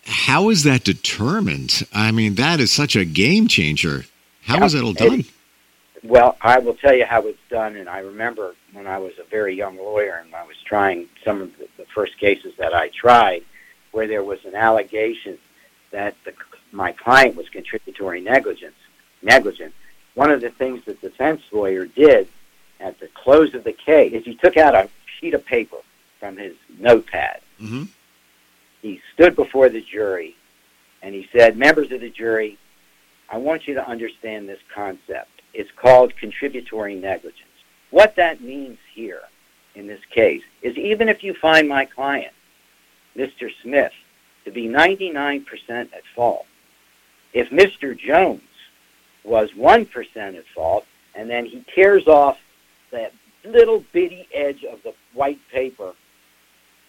how 0.06 0.50
is 0.50 0.64
that 0.64 0.84
determined? 0.84 1.86
I 1.94 2.12
mean, 2.12 2.36
that 2.36 2.60
is 2.60 2.72
such 2.72 2.96
a 2.96 3.06
game 3.06 3.48
changer. 3.48 4.06
How 4.44 4.58
yeah, 4.58 4.66
is 4.66 4.74
that 4.74 4.84
all 4.84 4.94
done? 4.94 5.26
Well, 6.04 6.38
I 6.42 6.60
will 6.60 6.76
tell 6.76 6.94
you 6.94 7.06
how 7.06 7.28
it's 7.28 7.40
done. 7.50 7.76
And 7.76 7.88
I 7.88 8.00
remember 8.00 8.56
when 8.74 8.88
I 8.88 8.98
was 8.98 9.14
a 9.20 9.24
very 9.24 9.56
young 9.56 9.78
lawyer 9.78 10.22
and 10.24 10.34
I 10.34 10.44
was 10.44 10.58
trying 10.66 11.08
some 11.24 11.42
of 11.42 11.58
the, 11.58 11.68
the 11.78 11.86
first 11.86 12.18
cases 12.18 12.54
that 12.58 12.74
I 12.74 12.90
tried 12.90 13.44
where 13.92 14.08
there 14.08 14.24
was 14.24 14.44
an 14.46 14.56
allegation 14.56 15.38
that 15.92 16.16
the, 16.24 16.34
my 16.72 16.92
client 16.94 17.36
was 17.36 17.50
contributory 17.50 18.22
negligence, 18.22 18.76
negligent. 19.22 19.74
One 20.16 20.32
of 20.32 20.42
the 20.42 20.50
things 20.50 20.84
the 20.86 20.94
defense 20.96 21.42
lawyer 21.52 21.86
did 21.86 22.28
at 22.80 23.00
the 23.00 23.08
close 23.08 23.54
of 23.54 23.64
the 23.64 23.74
case 23.74 24.14
is 24.14 24.26
he 24.26 24.36
took 24.36 24.58
out 24.58 24.74
a 24.74 24.90
sheet 25.20 25.34
of 25.34 25.46
paper 25.46 25.78
from 26.20 26.38
his 26.38 26.56
notepad. 26.80 27.42
Mm-hmm. 27.60 27.84
He 28.82 29.02
stood 29.14 29.36
before 29.36 29.70
the 29.70 29.82
jury 29.82 30.36
and 31.02 31.14
he 31.14 31.28
said, 31.32 31.58
Members 31.58 31.92
of 31.92 32.02
the 32.02 32.10
jury, 32.10 32.58
I 33.30 33.38
want 33.38 33.68
you 33.68 33.76
to 33.76 33.88
understand 33.88 34.50
this 34.50 34.60
concept. 34.74 35.41
It's 35.54 35.72
called 35.72 36.16
contributory 36.16 36.96
negligence. 36.96 37.48
What 37.90 38.16
that 38.16 38.42
means 38.42 38.80
here 38.94 39.22
in 39.76 39.88
this 39.88 40.02
case 40.10 40.44
is 40.62 40.78
even 40.78 41.10
if 41.10 41.24
you 41.24 41.34
find 41.34 41.68
my 41.68 41.86
client, 41.86 42.34
Mr. 43.16 43.50
Smith, 43.62 43.94
to 44.46 44.52
be 44.52 44.68
99% 44.68 45.46
at 45.70 45.90
fault, 46.16 46.46
if 47.34 47.50
Mr. 47.50 47.98
Jones 47.98 48.42
was 49.24 49.52
1% 49.52 50.16
at 50.16 50.46
fault 50.48 50.86
and 51.16 51.30
then 51.30 51.46
he 51.46 51.64
tears 51.74 52.08
off 52.08 52.40
that 52.92 53.14
little 53.44 53.84
bitty 53.92 54.28
edge 54.34 54.64
of 54.64 54.82
the 54.84 54.94
white 55.14 55.40
paper 55.52 55.94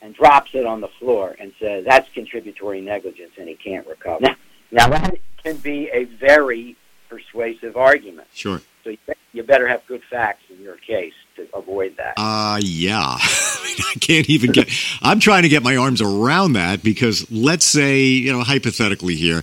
and 0.00 0.14
drops 0.14 0.54
it 0.54 0.66
on 0.66 0.80
the 0.80 0.88
floor 0.88 1.36
and 1.38 1.52
says 1.58 1.84
that's 1.84 2.08
contributory 2.12 2.80
negligence 2.80 3.32
and 3.38 3.48
he 3.48 3.54
can't 3.54 3.86
recover. 3.86 4.20
Now, 4.20 4.36
now 4.70 4.88
that 4.88 5.16
can 5.42 5.56
be 5.58 5.88
a 5.90 6.04
very 6.04 6.76
persuasive 7.12 7.76
argument. 7.76 8.26
Sure. 8.32 8.62
So 8.84 8.96
you 9.32 9.42
better 9.42 9.68
have 9.68 9.86
good 9.86 10.02
facts 10.10 10.44
in 10.50 10.62
your 10.62 10.76
case 10.76 11.12
to 11.36 11.46
avoid 11.54 11.96
that. 11.98 12.14
Uh, 12.16 12.58
yeah. 12.62 13.16
I 13.18 13.94
can't 14.00 14.28
even 14.30 14.52
get, 14.52 14.70
I'm 15.02 15.20
trying 15.20 15.42
to 15.42 15.48
get 15.48 15.62
my 15.62 15.76
arms 15.76 16.00
around 16.00 16.54
that 16.54 16.82
because 16.82 17.30
let's 17.30 17.66
say, 17.66 18.00
you 18.00 18.32
know, 18.32 18.40
hypothetically 18.40 19.14
here, 19.14 19.42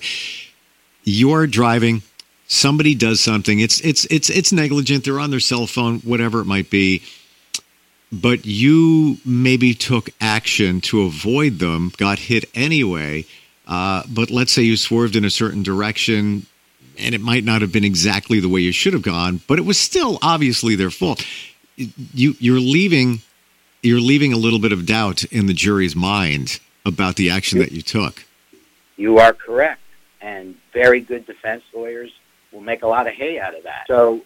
you're 1.03 1.47
driving, 1.47 2.01
somebody 2.47 2.95
does 2.95 3.21
something, 3.21 3.59
it's, 3.59 3.79
it's, 3.81 4.05
it's, 4.05 4.29
it's 4.29 4.51
negligent, 4.51 5.05
they're 5.05 5.19
on 5.19 5.29
their 5.29 5.39
cell 5.39 5.67
phone, 5.67 5.99
whatever 5.99 6.41
it 6.41 6.45
might 6.45 6.69
be, 6.69 7.03
but 8.11 8.45
you 8.45 9.17
maybe 9.23 9.73
took 9.73 10.09
action 10.19 10.81
to 10.81 11.03
avoid 11.03 11.59
them, 11.59 11.91
got 11.97 12.17
hit 12.17 12.45
anyway. 12.55 13.25
Uh, 13.67 14.01
but 14.09 14.31
let's 14.31 14.51
say 14.51 14.63
you 14.63 14.75
swerved 14.75 15.15
in 15.15 15.23
a 15.23 15.29
certain 15.29 15.61
direction, 15.61 16.47
and 16.99 17.15
it 17.15 17.21
might 17.21 17.43
not 17.43 17.61
have 17.61 17.71
been 17.71 17.83
exactly 17.83 18.39
the 18.39 18.49
way 18.49 18.61
you 18.61 18.71
should 18.71 18.93
have 18.93 19.01
gone, 19.01 19.41
but 19.47 19.59
it 19.59 19.65
was 19.65 19.77
still 19.77 20.19
obviously 20.21 20.75
their 20.75 20.91
fault. 20.91 21.25
You 21.75 22.35
you're 22.39 22.59
leaving 22.59 23.21
you're 23.81 24.01
leaving 24.01 24.33
a 24.33 24.37
little 24.37 24.59
bit 24.59 24.71
of 24.71 24.85
doubt 24.85 25.23
in 25.25 25.45
the 25.45 25.53
jury's 25.53 25.95
mind 25.95 26.59
about 26.85 27.15
the 27.15 27.29
action 27.29 27.59
that 27.59 27.71
you 27.71 27.81
took. 27.81 28.25
You 28.97 29.19
are 29.19 29.33
correct, 29.33 29.81
and 30.21 30.55
very 30.73 30.99
good 30.99 31.25
defense 31.25 31.63
lawyers 31.73 32.11
will 32.51 32.61
make 32.61 32.83
a 32.83 32.87
lot 32.87 33.07
of 33.07 33.13
hay 33.13 33.39
out 33.39 33.55
of 33.55 33.63
that. 33.63 33.85
So 33.87 34.21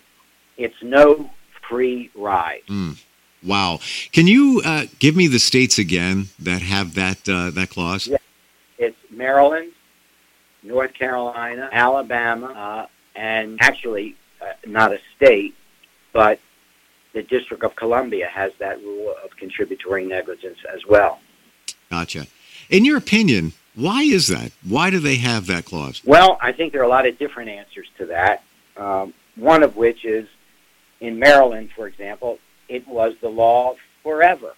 it's 0.57 0.81
no 0.81 1.29
free 1.67 2.09
ride. 2.15 2.61
Mm. 2.67 3.01
Wow! 3.43 3.79
Can 4.13 4.25
you 4.25 4.61
uh, 4.63 4.85
give 4.99 5.15
me 5.15 5.27
the 5.27 5.39
states 5.39 5.77
again 5.77 6.29
that 6.39 6.61
have 6.61 6.95
that 6.95 7.27
uh, 7.27 7.51
that 7.51 7.69
clause? 7.69 8.07
Yeah. 8.07 8.17
It's 8.77 8.97
Maryland, 9.11 9.71
North 10.63 10.93
Carolina, 10.93 11.69
Alabama, 11.71 12.47
uh, 12.47 12.87
and 13.15 13.57
actually 13.61 14.15
uh, 14.41 14.53
not 14.65 14.93
a 14.93 14.99
state, 15.15 15.55
but 16.13 16.39
the 17.13 17.23
District 17.23 17.63
of 17.63 17.75
Columbia 17.75 18.27
has 18.27 18.51
that 18.59 18.81
rule 18.81 19.13
of 19.23 19.35
contributory 19.37 20.05
negligence 20.05 20.57
as 20.73 20.85
well. 20.85 21.19
Gotcha. 21.89 22.27
In 22.69 22.85
your 22.85 22.97
opinion, 22.97 23.53
why 23.75 24.03
is 24.03 24.27
that? 24.27 24.51
Why 24.67 24.89
do 24.89 24.99
they 24.99 25.17
have 25.17 25.47
that 25.47 25.65
clause? 25.65 26.01
Well, 26.05 26.37
I 26.41 26.51
think 26.51 26.73
there 26.73 26.81
are 26.81 26.85
a 26.85 26.89
lot 26.89 27.05
of 27.05 27.17
different 27.19 27.49
answers 27.49 27.87
to 27.97 28.05
that. 28.07 28.43
Um, 28.77 29.13
one 29.35 29.63
of 29.63 29.75
which 29.75 30.05
is 30.05 30.27
in 30.99 31.19
Maryland, 31.19 31.69
for 31.75 31.87
example, 31.87 32.39
it 32.69 32.87
was 32.87 33.15
the 33.21 33.29
law 33.29 33.75
forever. 34.01 34.55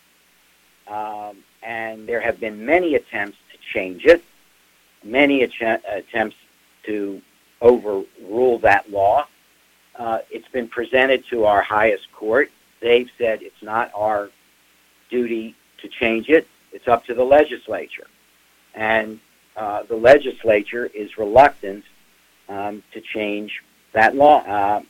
Um, 0.87 1.37
and 1.63 2.07
there 2.07 2.21
have 2.21 2.39
been 2.39 2.65
many 2.65 2.95
attempts 2.95 3.37
to 3.51 3.57
change 3.73 4.05
it 4.05 4.23
many 5.05 5.43
attempts 5.43 6.35
to 6.83 7.21
overrule 7.61 8.59
that 8.59 8.89
law. 8.91 9.27
Uh, 9.95 10.19
it's 10.29 10.47
been 10.49 10.67
presented 10.67 11.23
to 11.29 11.45
our 11.45 11.61
highest 11.61 12.11
court. 12.11 12.51
They've 12.81 13.09
said 13.17 13.41
it's 13.41 13.63
not 13.63 13.91
our 13.95 14.29
duty 15.09 15.55
to 15.81 15.87
change 15.87 16.29
it. 16.29 16.47
It's 16.73 16.87
up 16.87 17.05
to 17.05 17.13
the 17.13 17.23
legislature. 17.23 18.07
And 18.73 19.19
uh, 19.55 19.83
the 19.83 19.95
legislature 19.95 20.87
is 20.87 21.17
reluctant 21.17 21.85
um, 22.49 22.83
to 22.91 22.99
change 22.99 23.63
that 23.93 24.15
law. 24.15 24.39
Uh, 24.41 24.81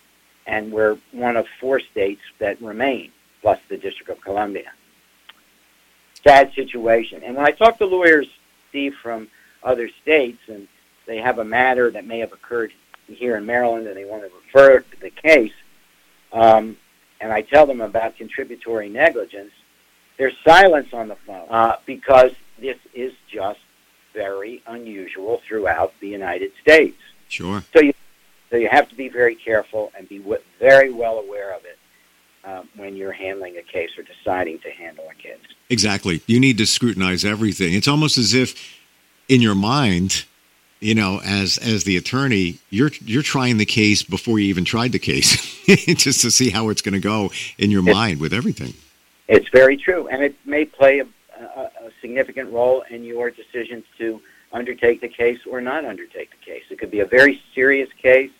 and 0.48 0.72
we're 0.72 0.98
one 1.12 1.38
of 1.38 1.46
four 1.60 1.80
states 1.80 2.22
that 2.40 2.60
remain, 2.62 3.12
plus 3.42 3.60
the 3.70 3.78
District 3.78 4.10
of 4.10 4.22
Columbia. 4.22 4.72
Sad 6.24 6.54
situation. 6.54 7.22
And 7.24 7.36
when 7.36 7.46
I 7.46 7.52
talk 7.52 7.78
to 7.78 7.86
lawyers, 7.86 8.28
Steve, 8.70 8.96
from 9.02 9.28
other 9.66 9.90
states 10.02 10.40
and 10.48 10.68
they 11.06 11.18
have 11.18 11.40
a 11.40 11.44
matter 11.44 11.92
that 11.92 12.06
may 12.06 12.20
have 12.20 12.32
occurred 12.32 12.72
here 13.08 13.36
in 13.36 13.46
Maryland 13.46 13.88
and 13.88 13.98
they 13.98 14.06
want 14.06 14.24
to 14.24 14.30
refer 14.46 14.80
to 14.80 15.00
the 15.02 15.10
case, 15.10 15.54
um, 16.32 16.78
and 17.22 17.32
I 17.32 17.42
tell 17.42 17.66
them 17.66 17.82
about 17.82 18.18
contributory 18.18 18.90
negligence, 18.90 19.52
there's 20.18 20.36
silence 20.44 20.94
on 20.94 21.08
the 21.08 21.16
phone 21.16 21.48
uh, 21.50 21.78
because 21.86 22.32
this 22.60 22.78
is 22.94 23.14
just 23.28 23.60
very 24.14 24.62
unusual 24.68 25.42
throughout 25.46 25.94
the 26.00 26.08
United 26.08 26.52
States. 26.62 26.98
Sure. 27.28 27.64
So 27.74 27.82
you, 27.82 27.94
so 28.50 28.58
you 28.58 28.70
have 28.70 28.90
to 28.90 28.96
be 28.96 29.10
very 29.10 29.36
careful 29.36 29.92
and 29.98 30.08
be 30.08 30.20
w- 30.20 30.42
very 30.60 30.92
well 30.92 31.20
aware 31.20 31.54
of 31.54 31.66
it 31.66 31.78
um, 32.46 32.70
when 32.76 32.96
you're 32.96 33.12
handling 33.12 33.58
a 33.58 33.62
case 33.62 33.90
or 33.98 34.04
deciding 34.04 34.60
to 34.60 34.70
handle 34.70 35.06
a 35.10 35.16
case. 35.16 35.38
Exactly. 35.70 36.22
You 36.28 36.40
need 36.40 36.58
to 36.60 36.66
scrutinize 36.66 37.26
everything. 37.26 37.74
It's 37.74 37.88
almost 37.88 38.18
as 38.18 38.34
if 38.34 38.75
in 39.28 39.42
your 39.42 39.56
mind, 39.56 40.26
you 40.80 40.96
know, 40.96 41.22
as 41.24 41.58
as 41.58 41.84
the 41.84 41.98
attorney, 41.98 42.60
you're 42.70 42.92
you're 43.04 43.24
trying 43.24 43.58
the 43.58 43.66
case 43.66 44.04
before 44.04 44.40
you 44.40 44.48
even 44.48 44.66
tried 44.66 44.92
the 44.92 45.00
case, 45.00 45.36
just 45.96 46.22
to 46.22 46.32
see 46.32 46.50
how 46.50 46.70
it's 46.70 46.82
going 46.82 46.94
to 46.94 47.00
go 47.00 47.32
in 47.58 47.72
your 47.72 47.88
it's, 47.88 47.96
mind 47.96 48.20
with 48.20 48.34
everything. 48.34 48.74
It's 49.28 49.50
very 49.50 49.78
true, 49.78 50.08
and 50.08 50.24
it 50.24 50.36
may 50.46 50.66
play 50.66 51.00
a, 51.00 51.08
a, 51.40 51.60
a 51.60 51.92
significant 52.02 52.52
role 52.52 52.84
in 52.90 53.04
your 53.04 53.32
decisions 53.32 53.86
to 53.98 54.22
undertake 54.52 55.02
the 55.02 55.08
case 55.08 55.40
or 55.50 55.60
not 55.60 55.86
undertake 55.86 56.32
the 56.32 56.46
case. 56.46 56.64
It 56.70 56.78
could 56.78 56.92
be 56.92 57.00
a 57.00 57.06
very 57.06 57.42
serious 57.54 57.90
case 58.02 58.32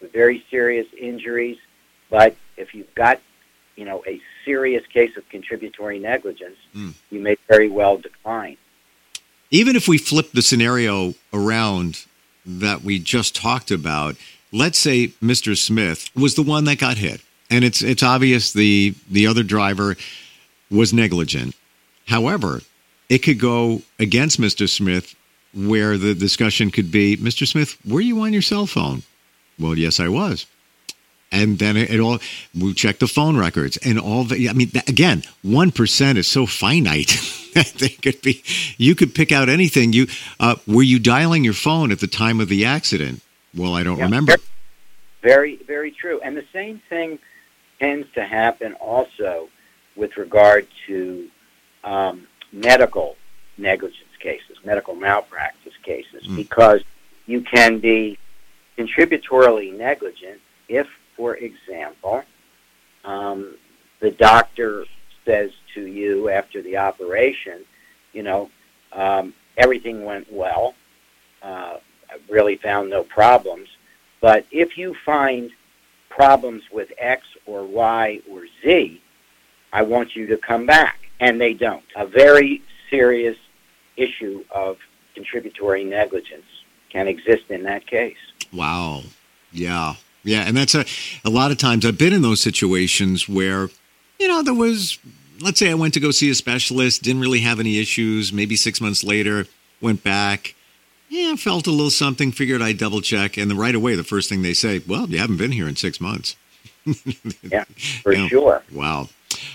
with 0.00 0.12
very 0.12 0.44
serious 0.50 0.86
injuries, 0.98 1.58
but 2.08 2.36
if 2.56 2.74
you've 2.74 2.94
got 2.94 3.20
you 3.76 3.84
know 3.84 4.04
a 4.06 4.20
serious 4.44 4.86
case 4.86 5.16
of 5.16 5.28
contributory 5.28 5.98
negligence, 5.98 6.58
mm. 6.74 6.92
you 7.10 7.20
may 7.20 7.36
very 7.48 7.68
well 7.68 7.96
decline 7.96 8.58
even 9.50 9.76
if 9.76 9.88
we 9.88 9.98
flip 9.98 10.32
the 10.32 10.42
scenario 10.42 11.14
around 11.32 12.04
that 12.46 12.82
we 12.82 12.98
just 12.98 13.34
talked 13.34 13.70
about, 13.70 14.16
let's 14.52 14.78
say 14.78 15.08
Mr. 15.22 15.56
Smith 15.56 16.08
was 16.14 16.34
the 16.34 16.42
one 16.42 16.64
that 16.64 16.78
got 16.78 16.96
hit, 16.96 17.20
and 17.50 17.64
it's 17.64 17.82
it's 17.82 18.02
obvious 18.02 18.52
the 18.52 18.94
the 19.10 19.26
other 19.26 19.42
driver 19.42 19.96
was 20.70 20.92
negligent. 20.92 21.54
However, 22.06 22.62
it 23.08 23.18
could 23.18 23.38
go 23.38 23.82
against 23.98 24.40
Mr. 24.40 24.68
Smith, 24.68 25.14
where 25.52 25.98
the 25.98 26.14
discussion 26.14 26.70
could 26.70 26.90
be, 26.90 27.16
Mr. 27.16 27.46
Smith, 27.46 27.76
were 27.84 28.00
you 28.00 28.20
on 28.20 28.32
your 28.32 28.42
cell 28.42 28.66
phone? 28.66 29.02
Well, 29.58 29.76
yes, 29.76 30.00
I 30.00 30.08
was. 30.08 30.46
And 31.32 31.58
then 31.58 31.76
it, 31.76 31.90
it 31.90 32.00
all, 32.00 32.18
we 32.58 32.74
check 32.74 32.98
the 32.98 33.06
phone 33.06 33.36
records 33.36 33.76
and 33.78 34.00
all 34.00 34.24
the, 34.24 34.48
I 34.48 34.52
mean, 34.52 34.70
again, 34.88 35.22
1% 35.44 36.16
is 36.16 36.26
so 36.26 36.46
finite. 36.46 37.20
they 37.78 37.90
could 37.90 38.20
be, 38.22 38.42
you 38.76 38.94
could 38.94 39.14
pick 39.14 39.30
out 39.30 39.48
anything. 39.48 39.92
You, 39.92 40.08
uh, 40.40 40.56
were 40.66 40.82
you 40.82 40.98
dialing 40.98 41.44
your 41.44 41.54
phone 41.54 41.92
at 41.92 42.00
the 42.00 42.08
time 42.08 42.40
of 42.40 42.48
the 42.48 42.64
accident? 42.64 43.22
Well, 43.54 43.74
I 43.74 43.82
don't 43.82 43.98
yeah, 43.98 44.04
remember. 44.04 44.36
Very, 45.22 45.56
very 45.56 45.90
true. 45.90 46.20
And 46.22 46.36
the 46.36 46.46
same 46.52 46.80
thing 46.88 47.18
tends 47.78 48.10
to 48.14 48.24
happen 48.24 48.74
also 48.74 49.48
with 49.96 50.16
regard 50.16 50.66
to 50.86 51.28
um, 51.84 52.26
medical 52.52 53.16
negligence 53.58 54.16
cases, 54.18 54.58
medical 54.64 54.94
malpractice 54.94 55.76
cases, 55.82 56.26
mm. 56.26 56.36
because 56.36 56.82
you 57.26 57.40
can 57.40 57.78
be 57.78 58.18
contributorily 58.76 59.76
negligent 59.76 60.40
if, 60.68 60.88
for 61.20 61.36
example, 61.36 62.24
um, 63.04 63.54
the 64.00 64.10
doctor 64.10 64.86
says 65.26 65.50
to 65.74 65.82
you 65.86 66.30
after 66.30 66.62
the 66.62 66.78
operation, 66.78 67.62
you 68.14 68.22
know, 68.22 68.50
um, 68.92 69.34
everything 69.58 70.06
went 70.06 70.32
well. 70.32 70.74
Uh, 71.42 71.76
I 72.08 72.16
really 72.30 72.56
found 72.56 72.88
no 72.88 73.02
problems. 73.02 73.68
But 74.22 74.46
if 74.50 74.78
you 74.78 74.96
find 75.04 75.50
problems 76.08 76.62
with 76.72 76.90
X 76.96 77.22
or 77.44 77.64
Y 77.64 78.22
or 78.30 78.44
Z, 78.62 79.02
I 79.74 79.82
want 79.82 80.16
you 80.16 80.26
to 80.28 80.38
come 80.38 80.64
back. 80.64 81.00
And 81.20 81.38
they 81.38 81.52
don't. 81.52 81.84
A 81.96 82.06
very 82.06 82.62
serious 82.88 83.36
issue 83.98 84.42
of 84.50 84.78
contributory 85.14 85.84
negligence 85.84 86.46
can 86.88 87.06
exist 87.08 87.50
in 87.50 87.62
that 87.64 87.86
case. 87.86 88.16
Wow. 88.54 89.02
Yeah. 89.52 89.96
Yeah. 90.24 90.42
And 90.46 90.56
that's 90.56 90.74
a, 90.74 90.84
a 91.24 91.30
lot 91.30 91.50
of 91.50 91.58
times 91.58 91.84
I've 91.86 91.98
been 91.98 92.12
in 92.12 92.22
those 92.22 92.40
situations 92.40 93.28
where, 93.28 93.68
you 94.18 94.28
know, 94.28 94.42
there 94.42 94.54
was, 94.54 94.98
let's 95.40 95.58
say 95.58 95.70
I 95.70 95.74
went 95.74 95.94
to 95.94 96.00
go 96.00 96.10
see 96.10 96.30
a 96.30 96.34
specialist, 96.34 97.02
didn't 97.02 97.22
really 97.22 97.40
have 97.40 97.60
any 97.60 97.78
issues. 97.78 98.32
Maybe 98.32 98.56
six 98.56 98.80
months 98.80 99.02
later, 99.02 99.46
went 99.80 100.02
back. 100.04 100.54
Yeah, 101.08 101.34
felt 101.34 101.66
a 101.66 101.70
little 101.70 101.90
something, 101.90 102.30
figured 102.30 102.62
I'd 102.62 102.78
double 102.78 103.00
check. 103.00 103.36
And 103.36 103.50
then 103.50 103.58
right 103.58 103.74
away, 103.74 103.96
the 103.96 104.04
first 104.04 104.28
thing 104.28 104.42
they 104.42 104.54
say, 104.54 104.80
well, 104.86 105.08
you 105.08 105.18
haven't 105.18 105.38
been 105.38 105.50
here 105.50 105.66
in 105.66 105.74
six 105.74 106.00
months. 106.00 106.36
yeah, 107.42 107.64
for 108.02 108.12
you 108.12 108.18
know, 108.18 108.28
sure. 108.28 108.62
Wow. 108.72 109.08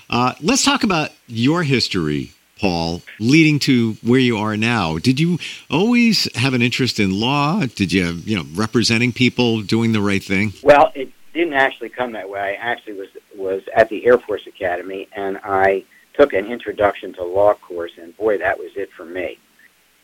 Uh, 0.10 0.34
let's 0.42 0.66
talk 0.66 0.84
about 0.84 1.12
your 1.28 1.64
history, 1.64 2.32
Paul, 2.60 3.02
leading 3.20 3.60
to 3.60 3.94
where 4.02 4.20
you 4.20 4.38
are 4.38 4.56
now. 4.56 4.98
Did 4.98 5.20
you 5.20 5.40
always 5.70 6.34
have 6.36 6.54
an 6.54 6.62
interest 6.62 7.00
in 7.00 7.20
law? 7.20 7.66
Did 7.66 7.92
you, 7.92 8.22
you 8.26 8.38
know, 8.38 8.46
representing 8.54 9.12
people, 9.12 9.62
doing 9.62 9.92
the 9.92 10.02
right 10.02 10.24
thing? 10.24 10.54
Well, 10.64 10.92
it 10.96 11.12
didn't 11.34 11.54
actually 11.54 11.90
come 11.90 12.14
that 12.14 12.30
way. 12.30 12.40
I 12.40 12.54
actually 12.54 12.94
was 12.94 13.10
was 13.36 13.62
at 13.76 13.90
the 13.90 14.06
Air 14.06 14.18
Force 14.18 14.48
Academy, 14.48 15.08
and 15.14 15.38
I 15.44 15.84
took 16.14 16.34
an 16.34 16.46
introduction 16.46 17.14
to 17.14 17.24
law 17.24 17.54
course, 17.56 17.92
and 18.02 18.16
boy, 18.16 18.38
that 18.38 18.58
was 18.58 18.72
it 18.76 18.90
for 18.92 19.06
me. 19.06 19.38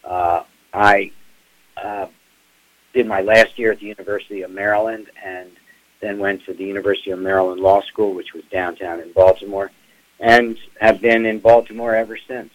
Uh, 0.03 0.43
I 0.73 1.11
uh, 1.81 2.07
did 2.93 3.07
my 3.07 3.21
last 3.21 3.57
year 3.57 3.71
at 3.71 3.79
the 3.79 3.85
University 3.85 4.41
of 4.41 4.51
Maryland, 4.51 5.09
and 5.23 5.51
then 6.01 6.19
went 6.19 6.43
to 6.45 6.53
the 6.53 6.65
University 6.65 7.11
of 7.11 7.19
Maryland 7.19 7.61
Law 7.61 7.81
School, 7.81 8.13
which 8.13 8.33
was 8.33 8.43
downtown 8.51 8.99
in 8.99 9.11
Baltimore, 9.13 9.71
and 10.21 10.57
have 10.79 11.01
been 11.01 11.25
in 11.25 11.39
Baltimore 11.39 11.95
ever 11.95 12.17
since. 12.17 12.53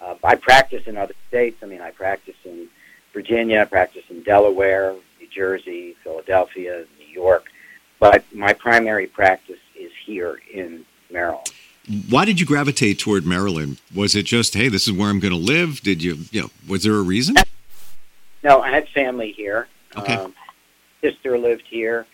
Uh, 0.00 0.14
I 0.24 0.36
practice 0.36 0.86
in 0.86 0.96
other 0.96 1.14
states. 1.28 1.58
I 1.62 1.66
mean, 1.66 1.80
I 1.80 1.90
practice 1.90 2.36
in 2.44 2.68
Virginia, 3.12 3.60
I 3.60 3.64
practice 3.64 4.04
in 4.08 4.22
Delaware, 4.22 4.94
New 5.20 5.28
Jersey, 5.28 5.96
Philadelphia, 6.02 6.84
New 6.98 7.06
York, 7.06 7.46
but 8.00 8.24
my 8.34 8.52
primary 8.52 9.06
practice 9.06 9.60
is 9.78 9.92
here 10.04 10.40
in 10.52 10.84
Maryland. 11.10 11.52
Why 12.08 12.24
did 12.24 12.40
you 12.40 12.46
gravitate 12.46 12.98
toward 12.98 13.26
Maryland? 13.26 13.80
Was 13.94 14.16
it 14.16 14.24
just, 14.24 14.54
hey, 14.54 14.68
this 14.68 14.88
is 14.88 14.94
where 14.94 15.10
I'm 15.10 15.20
going 15.20 15.34
to 15.34 15.38
live? 15.38 15.80
Did 15.82 16.02
you, 16.02 16.18
you 16.30 16.42
know, 16.42 16.50
was 16.66 16.82
there 16.82 16.94
a 16.94 17.02
reason? 17.02 17.36
No, 18.42 18.62
I 18.62 18.70
had 18.70 18.88
family 18.88 19.32
here. 19.32 19.68
Okay. 19.96 20.14
Um, 20.14 20.34
sister 21.02 21.38
lived 21.38 21.64
here 21.68 22.06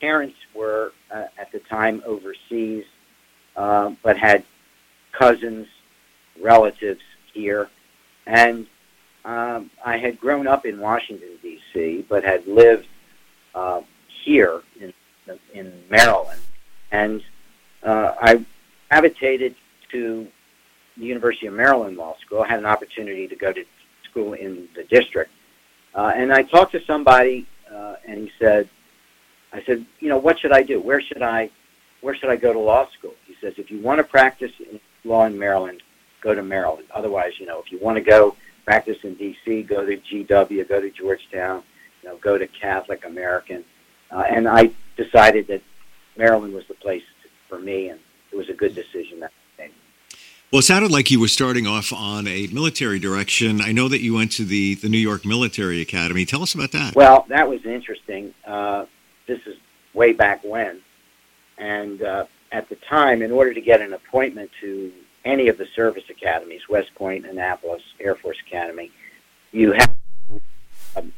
parents 0.00 0.36
were 0.54 0.92
uh, 1.10 1.24
at 1.38 1.50
the 1.52 1.58
time 1.60 2.02
overseas, 2.06 2.84
uh, 3.58 3.90
but 4.04 4.16
had 4.16 4.44
cousins, 5.10 5.66
relatives 6.40 7.02
here, 7.34 7.68
and 8.26 8.66
um, 9.24 9.70
I 9.84 9.96
had 9.98 10.20
grown 10.20 10.46
up 10.46 10.64
in 10.64 10.78
Washington 10.78 11.30
D.C., 11.42 12.06
but 12.08 12.22
had 12.22 12.46
lived 12.46 12.86
uh, 13.54 13.80
here 14.24 14.62
in 14.80 14.94
in 15.52 15.72
Maryland, 15.90 16.40
and 16.92 17.22
uh, 17.82 18.14
I 18.20 18.44
gravitated 18.88 19.56
to 19.90 20.26
the 20.96 21.04
University 21.04 21.48
of 21.48 21.54
Maryland 21.54 21.96
Law 21.96 22.16
School. 22.24 22.42
I 22.42 22.48
had 22.48 22.60
an 22.60 22.66
opportunity 22.66 23.26
to 23.26 23.36
go 23.36 23.52
to 23.52 23.64
school 24.08 24.34
in 24.34 24.68
the 24.76 24.84
district, 24.84 25.32
uh, 25.94 26.12
and 26.14 26.32
I 26.32 26.44
talked 26.44 26.72
to 26.72 26.84
somebody, 26.84 27.44
uh, 27.70 27.96
and 28.06 28.18
he 28.20 28.32
said, 28.38 28.68
I 29.52 29.62
said, 29.64 29.84
you 29.98 30.08
know, 30.08 30.18
what 30.18 30.38
should 30.38 30.52
I 30.52 30.62
do? 30.62 30.80
Where 30.80 31.00
should 31.00 31.22
I, 31.22 31.50
where 32.00 32.14
should 32.14 32.30
I 32.30 32.36
go 32.36 32.52
to 32.52 32.58
law 32.58 32.88
school? 32.96 33.14
Says, 33.40 33.54
if 33.56 33.70
you 33.70 33.80
want 33.80 33.98
to 33.98 34.04
practice 34.04 34.52
law 35.04 35.24
in 35.26 35.38
Maryland, 35.38 35.82
go 36.20 36.34
to 36.34 36.42
Maryland. 36.42 36.86
Otherwise, 36.92 37.32
you 37.38 37.46
know, 37.46 37.60
if 37.60 37.70
you 37.70 37.78
want 37.78 37.96
to 37.96 38.02
go 38.02 38.36
practice 38.64 38.98
in 39.02 39.14
D.C., 39.14 39.62
go 39.62 39.84
to 39.86 39.96
GW, 39.96 40.68
go 40.68 40.80
to 40.80 40.90
Georgetown, 40.90 41.62
you 42.02 42.08
know, 42.08 42.16
go 42.16 42.36
to 42.36 42.46
Catholic 42.48 43.04
American. 43.04 43.64
Uh, 44.10 44.24
and 44.28 44.48
I 44.48 44.70
decided 44.96 45.46
that 45.48 45.62
Maryland 46.16 46.52
was 46.52 46.66
the 46.66 46.74
place 46.74 47.02
for 47.48 47.58
me, 47.58 47.88
and 47.88 48.00
it 48.32 48.36
was 48.36 48.48
a 48.48 48.54
good 48.54 48.74
decision 48.74 49.20
that 49.20 49.32
I 49.58 49.70
Well, 50.52 50.60
it 50.60 50.62
sounded 50.62 50.90
like 50.90 51.10
you 51.10 51.20
were 51.20 51.28
starting 51.28 51.66
off 51.66 51.92
on 51.92 52.26
a 52.26 52.46
military 52.48 52.98
direction. 52.98 53.60
I 53.60 53.72
know 53.72 53.88
that 53.88 54.00
you 54.00 54.14
went 54.14 54.32
to 54.32 54.44
the, 54.44 54.74
the 54.76 54.88
New 54.88 54.98
York 54.98 55.24
Military 55.24 55.80
Academy. 55.80 56.24
Tell 56.24 56.42
us 56.42 56.54
about 56.54 56.72
that. 56.72 56.94
Well, 56.94 57.24
that 57.28 57.48
was 57.48 57.64
interesting. 57.64 58.34
Uh, 58.46 58.86
this 59.26 59.40
is 59.46 59.56
way 59.94 60.12
back 60.12 60.44
when. 60.44 60.80
And 61.56 62.02
uh, 62.02 62.26
at 62.52 62.68
the 62.68 62.76
time, 62.76 63.22
in 63.22 63.30
order 63.30 63.52
to 63.52 63.60
get 63.60 63.80
an 63.80 63.92
appointment 63.92 64.50
to 64.60 64.92
any 65.24 65.48
of 65.48 65.58
the 65.58 65.66
service 65.74 66.04
academies, 66.08 66.62
West 66.68 66.94
Point, 66.94 67.26
Annapolis, 67.26 67.82
Air 68.00 68.14
Force 68.14 68.38
Academy, 68.46 68.90
you 69.52 69.72
had, 69.72 69.90
um, 70.96 71.12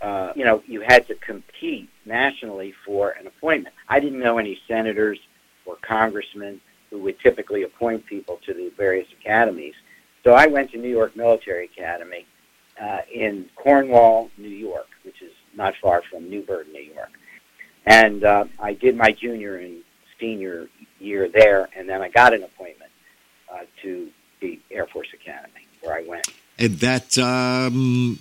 uh, 0.00 0.32
you 0.34 0.44
know, 0.44 0.62
you 0.66 0.80
had 0.80 1.06
to 1.08 1.14
compete 1.16 1.88
nationally 2.04 2.74
for 2.84 3.10
an 3.10 3.26
appointment. 3.26 3.74
I 3.88 4.00
didn't 4.00 4.20
know 4.20 4.38
any 4.38 4.58
senators 4.66 5.18
or 5.66 5.76
congressmen 5.82 6.60
who 6.90 6.98
would 7.00 7.18
typically 7.20 7.62
appoint 7.62 8.06
people 8.06 8.38
to 8.46 8.54
the 8.54 8.70
various 8.76 9.08
academies. 9.20 9.74
So 10.22 10.32
I 10.32 10.46
went 10.46 10.70
to 10.72 10.78
New 10.78 10.88
York 10.88 11.16
Military 11.16 11.66
Academy 11.66 12.26
uh, 12.80 13.00
in 13.12 13.48
Cornwall, 13.56 14.30
New 14.38 14.48
York, 14.48 14.88
which 15.04 15.22
is 15.22 15.32
not 15.54 15.74
far 15.82 16.02
from 16.02 16.30
Newburgh, 16.30 16.68
New 16.72 16.82
York. 16.82 17.10
And 17.86 18.24
uh, 18.24 18.46
I 18.58 18.72
did 18.72 18.96
my 18.96 19.12
junior 19.12 19.56
and 19.56 19.82
senior 20.18 20.68
year 20.98 21.28
there, 21.28 21.68
and 21.76 21.88
then 21.88 22.02
I 22.02 22.08
got 22.08 22.34
an 22.34 22.42
appointment 22.42 22.90
uh, 23.52 23.60
to 23.82 24.08
the 24.40 24.60
Air 24.70 24.86
Force 24.86 25.08
Academy, 25.14 25.66
where 25.80 25.96
I 25.96 26.02
went. 26.06 26.28
And 26.58 26.78
that 26.78 27.18
um, 27.18 28.20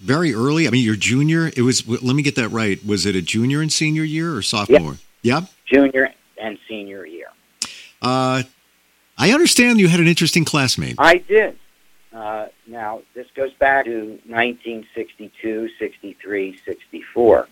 very 0.00 0.34
early. 0.34 0.66
I 0.66 0.70
mean, 0.70 0.84
your 0.84 0.96
junior. 0.96 1.50
It 1.56 1.62
was. 1.62 1.86
Let 1.86 2.14
me 2.16 2.22
get 2.22 2.36
that 2.36 2.48
right. 2.48 2.84
Was 2.84 3.06
it 3.06 3.16
a 3.16 3.22
junior 3.22 3.60
and 3.60 3.72
senior 3.72 4.02
year 4.02 4.34
or 4.34 4.42
sophomore? 4.42 4.98
Yep. 5.22 5.44
Junior 5.66 6.12
and 6.38 6.58
senior 6.68 7.06
year. 7.06 7.28
Uh, 8.00 8.42
I 9.16 9.32
understand 9.32 9.78
you 9.78 9.88
had 9.88 10.00
an 10.00 10.08
interesting 10.08 10.44
classmate. 10.44 10.96
I 10.98 11.18
did. 11.18 11.56
Uh, 12.12 12.48
now, 12.66 13.02
this 13.14 13.26
goes 13.34 13.52
back 13.54 13.86
to 13.86 14.18
1962, 14.26 15.70
63, 15.78 16.58
64. 16.64 17.48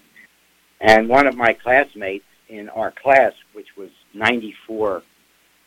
And 0.81 1.09
one 1.09 1.27
of 1.27 1.37
my 1.37 1.53
classmates 1.53 2.25
in 2.51 2.69
our 2.71 2.91
class, 2.91 3.33
which 3.53 3.77
was 3.77 3.91
94 4.13 5.03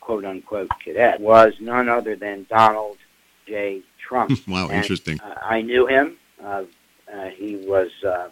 quote 0.00 0.24
unquote 0.24 0.68
cadet, 0.82 1.18
was 1.18 1.54
none 1.60 1.88
other 1.88 2.14
than 2.14 2.46
Donald 2.48 2.98
J. 3.46 3.82
Trump. 3.98 4.30
wow, 4.48 4.68
and, 4.68 4.74
interesting. 4.74 5.18
Uh, 5.20 5.34
I 5.42 5.62
knew 5.62 5.86
him. 5.86 6.18
Uh, 6.42 6.64
uh, 7.12 7.28
he 7.30 7.56
was 7.56 7.90
uh, 8.06 8.28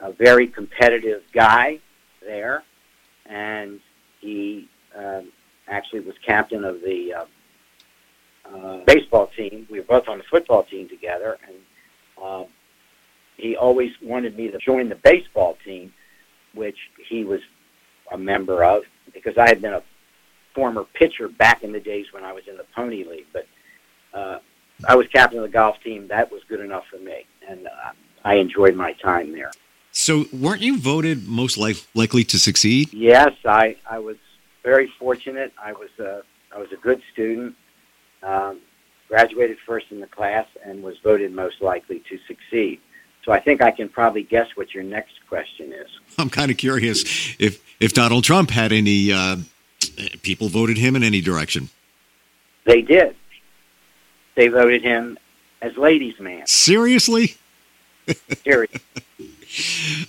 a 0.00 0.12
very 0.12 0.46
competitive 0.46 1.22
guy 1.32 1.80
there, 2.20 2.62
and 3.26 3.80
he 4.20 4.68
um, 4.96 5.32
actually 5.68 6.00
was 6.00 6.14
captain 6.24 6.64
of 6.64 6.80
the 6.82 7.14
uh, 7.14 7.24
uh, 8.54 8.84
baseball 8.84 9.28
team. 9.36 9.66
We 9.70 9.80
were 9.80 9.86
both 9.86 10.08
on 10.08 10.18
the 10.18 10.24
football 10.24 10.62
team 10.62 10.88
together, 10.88 11.38
and 11.46 11.56
um, 12.22 12.46
he 13.36 13.56
always 13.56 13.92
wanted 14.02 14.36
me 14.36 14.50
to 14.50 14.58
join 14.58 14.88
the 14.88 14.94
baseball 14.94 15.58
team, 15.64 15.92
which 16.54 16.78
he 17.08 17.24
was 17.24 17.40
a 18.12 18.18
member 18.18 18.64
of, 18.64 18.82
because 19.12 19.36
I 19.38 19.48
had 19.48 19.60
been 19.60 19.74
a 19.74 19.82
former 20.54 20.84
pitcher 20.94 21.28
back 21.28 21.62
in 21.62 21.72
the 21.72 21.80
days 21.80 22.06
when 22.12 22.24
I 22.24 22.32
was 22.32 22.44
in 22.48 22.56
the 22.56 22.64
Pony 22.74 23.04
League. 23.04 23.26
But 23.32 23.46
uh, 24.14 24.38
I 24.88 24.96
was 24.96 25.06
captain 25.08 25.38
of 25.38 25.44
the 25.44 25.50
golf 25.50 25.76
team. 25.82 26.08
That 26.08 26.30
was 26.30 26.42
good 26.48 26.60
enough 26.60 26.84
for 26.90 26.98
me, 26.98 27.26
and 27.48 27.66
uh, 27.66 27.92
I 28.24 28.34
enjoyed 28.34 28.74
my 28.74 28.92
time 28.94 29.32
there. 29.32 29.52
So, 29.92 30.26
weren't 30.32 30.60
you 30.60 30.78
voted 30.78 31.26
most 31.26 31.56
li- 31.56 31.74
likely 31.94 32.22
to 32.24 32.38
succeed? 32.38 32.92
Yes, 32.92 33.32
I, 33.46 33.76
I 33.90 33.98
was 33.98 34.16
very 34.62 34.92
fortunate. 34.98 35.52
I 35.62 35.72
was 35.72 35.88
a, 35.98 36.22
I 36.54 36.58
was 36.58 36.70
a 36.72 36.76
good 36.76 37.00
student, 37.12 37.54
um, 38.22 38.60
graduated 39.08 39.56
first 39.66 39.86
in 39.90 40.00
the 40.00 40.06
class, 40.06 40.46
and 40.64 40.82
was 40.82 40.96
voted 41.02 41.32
most 41.32 41.62
likely 41.62 42.02
to 42.10 42.18
succeed. 42.26 42.80
So 43.26 43.32
I 43.32 43.40
think 43.40 43.60
I 43.60 43.72
can 43.72 43.88
probably 43.88 44.22
guess 44.22 44.46
what 44.54 44.72
your 44.72 44.84
next 44.84 45.14
question 45.28 45.72
is. 45.72 45.88
I'm 46.18 46.30
kind 46.30 46.50
of 46.50 46.56
curious 46.56 47.02
if 47.38 47.60
if 47.80 47.92
Donald 47.92 48.24
Trump 48.24 48.50
had 48.50 48.72
any 48.72 49.12
uh, 49.12 49.36
people 50.22 50.48
voted 50.48 50.78
him 50.78 50.94
in 50.96 51.02
any 51.02 51.20
direction. 51.20 51.68
They 52.64 52.82
did. 52.82 53.16
They 54.36 54.48
voted 54.48 54.82
him 54.82 55.18
as 55.60 55.76
ladies' 55.76 56.18
man. 56.20 56.46
Seriously? 56.46 57.34
Seriously. 58.42 58.80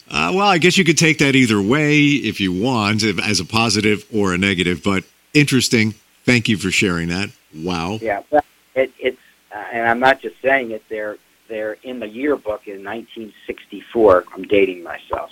Uh, 0.10 0.34
well, 0.36 0.48
I 0.48 0.58
guess 0.58 0.78
you 0.78 0.84
could 0.84 0.98
take 0.98 1.20
that 1.20 1.34
either 1.34 1.62
way 1.62 2.00
if 2.00 2.42
you 2.42 2.52
want, 2.52 3.04
as 3.04 3.40
a 3.40 3.46
positive 3.46 4.06
or 4.14 4.34
a 4.34 4.38
negative. 4.38 4.84
But 4.84 5.06
interesting. 5.34 5.94
Thank 6.26 6.50
you 6.50 6.58
for 6.58 6.70
sharing 6.70 7.08
that. 7.10 7.30
Wow. 7.56 8.00
Yeah, 8.02 8.24
well, 8.30 8.44
it, 8.76 8.92
it's, 9.00 9.22
uh, 9.56 9.64
and 9.72 9.88
I'm 9.88 10.00
not 10.00 10.20
just 10.20 10.42
saying 10.42 10.72
it. 10.72 10.84
They're 10.90 11.18
they're 11.48 11.78
in 11.84 12.00
the 12.00 12.08
yearbook 12.08 12.68
in 12.68 12.84
1964. 12.84 14.26
I'm 14.34 14.44
dating 14.44 14.84
myself. 14.84 15.32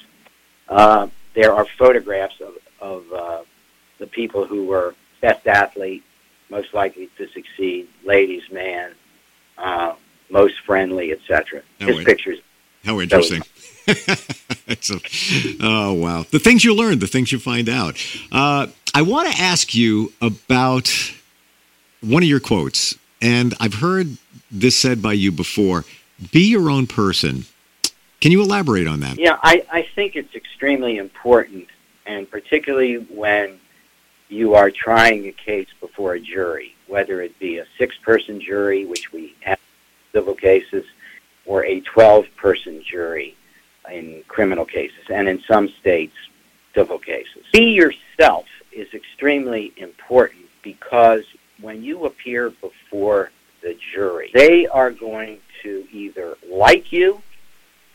Uh, 0.67 1.07
there 1.33 1.53
are 1.53 1.65
photographs 1.77 2.39
of 2.41 2.53
of 2.79 3.11
uh, 3.13 3.41
the 3.99 4.07
people 4.07 4.45
who 4.45 4.65
were 4.65 4.95
best 5.21 5.47
athlete, 5.47 6.03
most 6.49 6.73
likely 6.73 7.09
to 7.17 7.27
succeed, 7.29 7.87
ladies' 8.03 8.49
man, 8.51 8.91
uh, 9.57 9.95
most 10.29 10.59
friendly, 10.65 11.11
etc. 11.11 11.61
His 11.79 12.03
pictures. 12.03 12.39
How 12.83 12.99
interesting. 12.99 13.41
so, 14.81 14.99
oh 15.61 15.93
wow, 15.93 16.25
the 16.29 16.39
things 16.39 16.63
you 16.63 16.75
learn, 16.75 16.99
the 16.99 17.07
things 17.07 17.31
you 17.31 17.39
find 17.39 17.69
out. 17.69 17.95
Uh, 18.31 18.67
I 18.93 19.01
want 19.01 19.31
to 19.31 19.41
ask 19.41 19.73
you 19.73 20.13
about 20.21 20.91
one 22.01 22.23
of 22.23 22.29
your 22.29 22.39
quotes, 22.39 22.95
and 23.21 23.53
I've 23.59 23.75
heard 23.75 24.17
this 24.51 24.75
said 24.75 25.01
by 25.01 25.13
you 25.13 25.31
before. 25.31 25.85
Be 26.31 26.47
your 26.47 26.69
own 26.69 26.87
person. 26.87 27.45
Can 28.21 28.31
you 28.31 28.41
elaborate 28.41 28.87
on 28.87 29.01
that? 29.01 29.19
Yeah, 29.19 29.37
I, 29.43 29.65
I 29.71 29.87
think 29.95 30.15
it's 30.15 30.33
extremely 30.33 30.97
important, 30.97 31.67
and 32.05 32.29
particularly 32.29 32.95
when 32.95 33.59
you 34.29 34.55
are 34.55 34.71
trying 34.71 35.27
a 35.27 35.31
case 35.31 35.67
before 35.79 36.13
a 36.13 36.19
jury, 36.19 36.75
whether 36.87 37.21
it 37.21 37.37
be 37.39 37.57
a 37.57 37.65
six 37.77 37.95
person 37.97 38.39
jury, 38.39 38.85
which 38.85 39.11
we 39.11 39.35
have 39.41 39.59
in 39.59 40.19
civil 40.19 40.35
cases, 40.35 40.85
or 41.45 41.65
a 41.65 41.81
12 41.81 42.25
person 42.37 42.83
jury 42.83 43.35
in 43.91 44.23
criminal 44.27 44.65
cases, 44.65 45.03
and 45.09 45.27
in 45.27 45.41
some 45.47 45.69
states, 45.79 46.15
civil 46.73 46.97
cases. 46.97 47.45
Be 47.53 47.71
yourself 47.71 48.45
is 48.71 48.93
extremely 48.93 49.71
important 49.77 50.45
because 50.61 51.23
when 51.61 51.83
you 51.83 52.05
appear 52.05 52.49
before 52.49 53.31
the 53.65 53.75
jury, 53.93 54.29
they 54.31 54.67
are 54.67 54.91
going 54.91 55.39
to 55.63 55.87
either 55.91 56.37
like 56.47 56.91
you, 56.91 57.21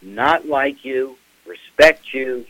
not 0.02 0.46
like 0.46 0.84
you, 0.84 1.16
respect 1.46 2.12
you, 2.12 2.44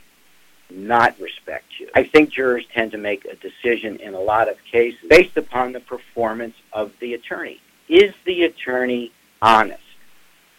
not 0.71 1.21
respect 1.21 1.67
you. 1.79 1.91
I 1.95 2.05
think 2.05 2.31
jurors 2.31 2.65
tend 2.73 2.93
to 2.93 2.99
make 2.99 3.27
a 3.27 3.37
decision 3.37 3.97
in 3.97 4.15
a 4.15 4.21
lot 4.21 4.49
of 4.49 4.57
cases 4.65 5.01
based 5.07 5.37
upon 5.37 5.73
the 5.73 5.81
performance 5.81 6.55
of 6.73 6.93
the 6.99 7.13
attorney. 7.13 7.61
Is 7.89 8.15
the 8.25 8.45
attorney 8.45 9.13
honest? 9.43 9.83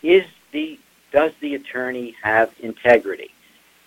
Is 0.04 0.26
the 0.52 0.80
does 1.12 1.32
the 1.42 1.56
attorney 1.56 2.16
have 2.22 2.54
integrity? 2.60 3.32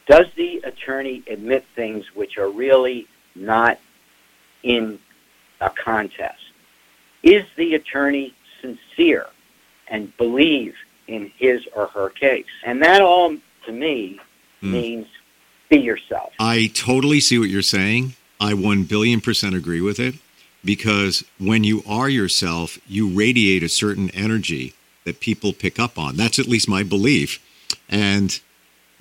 Does 0.07 0.27
the 0.35 0.63
attorney 0.65 1.23
admit 1.29 1.65
things 1.77 2.15
which 2.15 2.39
are 2.39 2.51
really 2.51 3.07
not 3.37 3.79
in 4.63 4.99
a 5.61 5.71
contest? 5.71 6.43
Is 7.23 7.45
the 7.57 7.75
attorney 7.77 8.35
sincere 8.65 9.27
and 9.89 10.17
believe 10.17 10.75
in 11.07 11.31
his 11.37 11.67
or 11.75 11.87
her 11.89 12.09
case? 12.11 12.47
And 12.65 12.83
that 12.83 13.03
all, 13.03 13.37
to 13.67 13.73
me, 13.73 14.21
mm. 14.63 14.73
means 14.73 15.07
be 15.69 15.79
yourself. 15.79 16.33
I 16.39 16.71
totally 16.75 17.21
see 17.21 17.39
what 17.39 17.49
you're 17.49 17.63
saying. 17.63 18.15
I 18.41 18.55
1 18.55 18.85
billion 18.85 19.21
percent 19.21 19.55
agree 19.55 19.81
with 19.81 19.99
it 20.01 20.17
because 20.65 21.25
when 21.39 21.65
you 21.65 21.83
are 21.87 22.09
yourself, 22.09 22.79
you 22.87 23.09
radiate 23.09 23.63
a 23.63 23.69
certain 23.69 24.11
energy 24.11 24.75
that 25.05 25.21
people 25.21 25.53
pick 25.53 25.79
up 25.79 25.99
on. 25.99 26.17
That's 26.17 26.39
at 26.39 26.47
least 26.47 26.69
my 26.69 26.83
belief. 26.83 27.39
And 27.89 28.39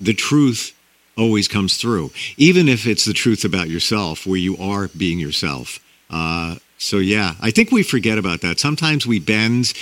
the 0.00 0.14
truth 0.14 0.76
always 1.16 1.48
comes 1.48 1.76
through, 1.76 2.10
even 2.36 2.68
if 2.68 2.86
it's 2.86 3.04
the 3.04 3.12
truth 3.12 3.44
about 3.44 3.68
yourself, 3.68 4.26
where 4.26 4.38
you 4.38 4.56
are 4.58 4.88
being 4.88 5.18
yourself. 5.18 5.80
Uh, 6.10 6.56
so, 6.78 6.98
yeah, 6.98 7.34
I 7.40 7.50
think 7.50 7.70
we 7.70 7.82
forget 7.82 8.18
about 8.18 8.40
that. 8.42 8.58
Sometimes 8.58 9.06
we 9.06 9.20
bend 9.20 9.72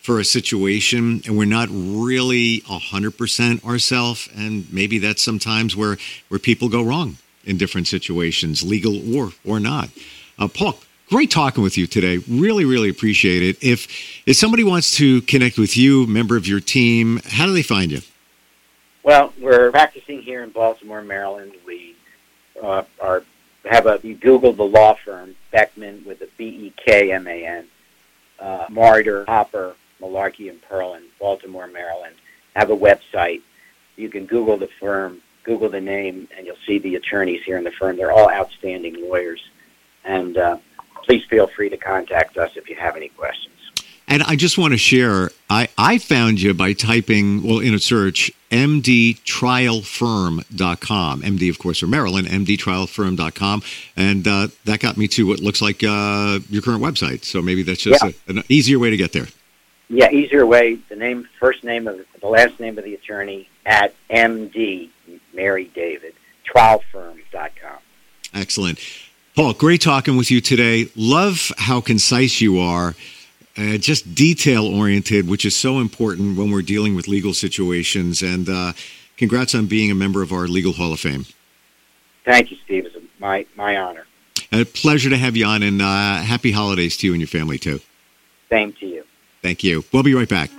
for 0.00 0.18
a 0.18 0.24
situation 0.24 1.22
and 1.24 1.38
we're 1.38 1.44
not 1.44 1.68
really 1.70 2.60
100% 2.62 3.64
ourselves. 3.64 4.28
And 4.36 4.70
maybe 4.72 4.98
that's 4.98 5.22
sometimes 5.22 5.76
where, 5.76 5.96
where 6.28 6.38
people 6.38 6.68
go 6.68 6.82
wrong 6.82 7.18
in 7.44 7.56
different 7.56 7.86
situations, 7.86 8.62
legal 8.62 9.16
or, 9.16 9.32
or 9.44 9.60
not. 9.60 9.90
Uh, 10.38 10.48
Paul, 10.48 10.78
great 11.08 11.30
talking 11.30 11.62
with 11.62 11.78
you 11.78 11.86
today. 11.86 12.18
Really, 12.28 12.64
really 12.64 12.88
appreciate 12.88 13.42
it. 13.42 13.62
If 13.62 13.86
if 14.26 14.36
somebody 14.36 14.64
wants 14.64 14.96
to 14.96 15.20
connect 15.22 15.58
with 15.58 15.76
you, 15.76 16.06
member 16.06 16.36
of 16.36 16.46
your 16.46 16.60
team, 16.60 17.20
how 17.24 17.46
do 17.46 17.52
they 17.52 17.62
find 17.62 17.92
you? 17.92 18.00
Well, 19.02 19.32
we're 19.40 19.70
practicing 19.70 20.22
here 20.22 20.42
in 20.42 20.50
Baltimore, 20.50 21.02
Maryland. 21.02 21.52
We 21.66 21.96
uh, 22.62 22.84
are 23.00 23.24
have 23.64 23.86
a 23.86 24.00
you 24.02 24.14
Google 24.14 24.52
the 24.52 24.64
law 24.64 24.94
firm 25.04 25.34
Bekman 25.52 26.04
with 26.04 26.20
a 26.22 26.28
B 26.36 26.44
E 26.44 26.72
K 26.76 27.12
M 27.12 27.26
A 27.26 27.46
N, 27.46 27.68
uh, 28.38 28.66
Marder, 28.66 29.24
Hopper, 29.26 29.74
Malarkey, 30.00 30.50
and 30.50 30.60
Perlin, 30.62 31.02
Baltimore, 31.20 31.66
Maryland. 31.66 32.16
Have 32.54 32.70
a 32.70 32.76
website. 32.76 33.42
You 33.96 34.08
can 34.08 34.26
Google 34.26 34.56
the 34.56 34.68
firm, 34.80 35.22
Google 35.44 35.68
the 35.68 35.80
name, 35.80 36.28
and 36.36 36.46
you'll 36.46 36.56
see 36.66 36.78
the 36.78 36.96
attorneys 36.96 37.42
here 37.44 37.56
in 37.56 37.64
the 37.64 37.70
firm. 37.70 37.96
They're 37.96 38.12
all 38.12 38.30
outstanding 38.30 39.08
lawyers, 39.08 39.42
and 40.04 40.36
uh, 40.36 40.58
please 41.04 41.24
feel 41.24 41.46
free 41.46 41.68
to 41.68 41.76
contact 41.76 42.36
us 42.36 42.56
if 42.56 42.68
you 42.68 42.76
have 42.76 42.96
any 42.96 43.08
questions. 43.08 43.48
And 44.08 44.22
I 44.24 44.36
just 44.36 44.58
want 44.58 44.72
to 44.72 44.78
share, 44.78 45.30
I, 45.52 45.68
I 45.76 45.98
found 45.98 46.40
you 46.40 46.54
by 46.54 46.72
typing, 46.72 47.46
well, 47.46 47.58
in 47.58 47.74
a 47.74 47.78
search, 47.78 48.32
mdtrialfirm.com. 48.50 51.22
MD, 51.22 51.50
of 51.50 51.58
course, 51.58 51.80
for 51.80 51.86
Maryland, 51.86 52.26
mdtrialfirm.com. 52.26 53.62
And 53.94 54.26
uh, 54.26 54.48
that 54.64 54.80
got 54.80 54.96
me 54.96 55.08
to 55.08 55.26
what 55.26 55.40
looks 55.40 55.60
like 55.60 55.84
uh, 55.84 56.38
your 56.48 56.62
current 56.62 56.82
website. 56.82 57.26
So 57.26 57.42
maybe 57.42 57.62
that's 57.62 57.82
just 57.82 58.02
yeah. 58.02 58.12
a, 58.28 58.30
an 58.30 58.42
easier 58.48 58.78
way 58.78 58.88
to 58.88 58.96
get 58.96 59.12
there. 59.12 59.26
Yeah, 59.90 60.10
easier 60.10 60.46
way. 60.46 60.76
The 60.88 60.96
name, 60.96 61.28
first 61.38 61.64
name 61.64 61.86
of 61.86 62.00
the 62.18 62.28
last 62.28 62.58
name 62.58 62.78
of 62.78 62.84
the 62.84 62.94
attorney 62.94 63.46
at 63.66 63.94
MD, 64.08 64.88
Mary 65.34 65.70
David, 65.74 66.14
trialfirm.com. 66.50 67.76
Excellent. 68.32 68.78
Paul, 69.36 69.52
great 69.52 69.82
talking 69.82 70.16
with 70.16 70.30
you 70.30 70.40
today. 70.40 70.88
Love 70.96 71.52
how 71.58 71.82
concise 71.82 72.40
you 72.40 72.58
are, 72.58 72.94
uh, 73.56 73.76
just 73.78 74.14
detail 74.14 74.66
oriented, 74.66 75.28
which 75.28 75.44
is 75.44 75.54
so 75.54 75.78
important 75.78 76.38
when 76.38 76.50
we're 76.50 76.62
dealing 76.62 76.94
with 76.96 77.08
legal 77.08 77.34
situations. 77.34 78.22
And 78.22 78.48
uh, 78.48 78.72
congrats 79.16 79.54
on 79.54 79.66
being 79.66 79.90
a 79.90 79.94
member 79.94 80.22
of 80.22 80.32
our 80.32 80.46
Legal 80.48 80.72
Hall 80.72 80.92
of 80.92 81.00
Fame. 81.00 81.26
Thank 82.24 82.50
you, 82.50 82.56
Steve. 82.64 82.86
It's 82.86 82.96
my, 83.18 83.46
my 83.56 83.76
honor. 83.76 84.06
A 84.52 84.64
pleasure 84.64 85.10
to 85.10 85.16
have 85.16 85.36
you 85.36 85.46
on, 85.46 85.62
and 85.62 85.80
uh, 85.80 86.16
happy 86.16 86.52
holidays 86.52 86.96
to 86.98 87.06
you 87.06 87.12
and 87.12 87.20
your 87.20 87.28
family, 87.28 87.58
too. 87.58 87.80
Same 88.50 88.72
to 88.74 88.86
you. 88.86 89.04
Thank 89.40 89.64
you. 89.64 89.84
We'll 89.92 90.02
be 90.02 90.14
right 90.14 90.28
back. 90.28 90.50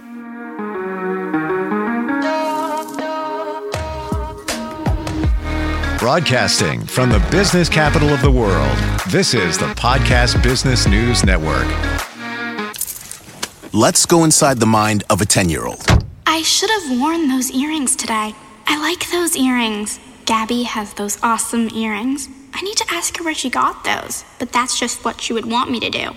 Broadcasting 6.00 6.86
from 6.86 7.10
the 7.10 7.26
business 7.32 7.70
capital 7.70 8.10
of 8.10 8.22
the 8.22 8.32
world, 8.32 8.78
this 9.10 9.34
is 9.34 9.58
the 9.58 9.68
Podcast 9.76 10.44
Business 10.44 10.86
News 10.86 11.24
Network. 11.24 11.68
Let's 13.76 14.06
go 14.06 14.24
inside 14.24 14.60
the 14.60 14.68
mind 14.68 15.04
of 15.10 15.20
a 15.20 15.26
10 15.26 15.50
year 15.50 15.66
old. 15.66 15.84
I 16.28 16.44
should 16.44 16.70
have 16.70 17.00
worn 17.00 17.28
those 17.28 17.50
earrings 17.50 17.96
today. 17.96 18.36
I 18.68 18.80
like 18.80 19.10
those 19.10 19.36
earrings. 19.36 20.00
Gabby 20.26 20.62
has 20.62 20.94
those 20.94 21.18
awesome 21.24 21.70
earrings. 21.74 22.30
I 22.54 22.62
need 22.62 22.78
to 22.78 22.86
ask 22.92 23.18
her 23.18 23.24
where 23.24 23.34
she 23.34 23.50
got 23.50 23.84
those, 23.84 24.26
but 24.38 24.52
that's 24.52 24.80
just 24.80 25.04
what 25.04 25.20
she 25.20 25.34
would 25.34 25.48
want 25.48 25.72
me 25.72 25.80
to 25.80 25.90
do. 25.90 26.12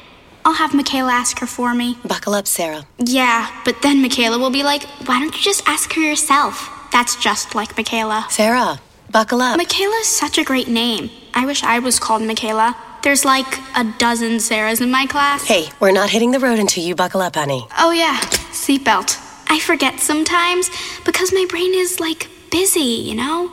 I'll 0.44 0.52
have 0.52 0.74
Michaela 0.74 1.12
ask 1.12 1.38
her 1.38 1.46
for 1.46 1.72
me. 1.72 1.96
Buckle 2.04 2.34
up, 2.34 2.46
Sarah. 2.46 2.86
Yeah, 2.98 3.50
but 3.64 3.80
then 3.80 4.02
Michaela 4.02 4.38
will 4.38 4.50
be 4.50 4.62
like, 4.62 4.82
why 5.06 5.18
don't 5.18 5.34
you 5.34 5.42
just 5.42 5.66
ask 5.66 5.90
her 5.94 6.02
yourself? 6.02 6.70
That's 6.92 7.16
just 7.16 7.54
like 7.54 7.74
Michaela. 7.74 8.26
Sarah, 8.28 8.82
buckle 9.10 9.40
up. 9.40 9.56
Michaela's 9.56 10.08
such 10.08 10.36
a 10.36 10.44
great 10.44 10.68
name. 10.68 11.08
I 11.32 11.46
wish 11.46 11.62
I 11.62 11.78
was 11.78 11.98
called 11.98 12.20
Michaela. 12.20 12.76
There's 13.06 13.24
like 13.24 13.60
a 13.76 13.84
dozen 13.98 14.38
Sarahs 14.38 14.80
in 14.80 14.90
my 14.90 15.06
class. 15.06 15.46
Hey, 15.46 15.68
we're 15.78 15.92
not 15.92 16.10
hitting 16.10 16.32
the 16.32 16.40
road 16.40 16.58
until 16.58 16.82
you 16.82 16.96
buckle 16.96 17.20
up, 17.20 17.36
honey. 17.36 17.64
Oh, 17.78 17.92
yeah, 17.92 18.18
seatbelt. 18.50 19.16
I 19.48 19.60
forget 19.60 20.00
sometimes 20.00 20.70
because 21.04 21.32
my 21.32 21.46
brain 21.48 21.72
is 21.72 22.00
like 22.00 22.28
busy, 22.50 22.80
you 22.80 23.14
know? 23.14 23.52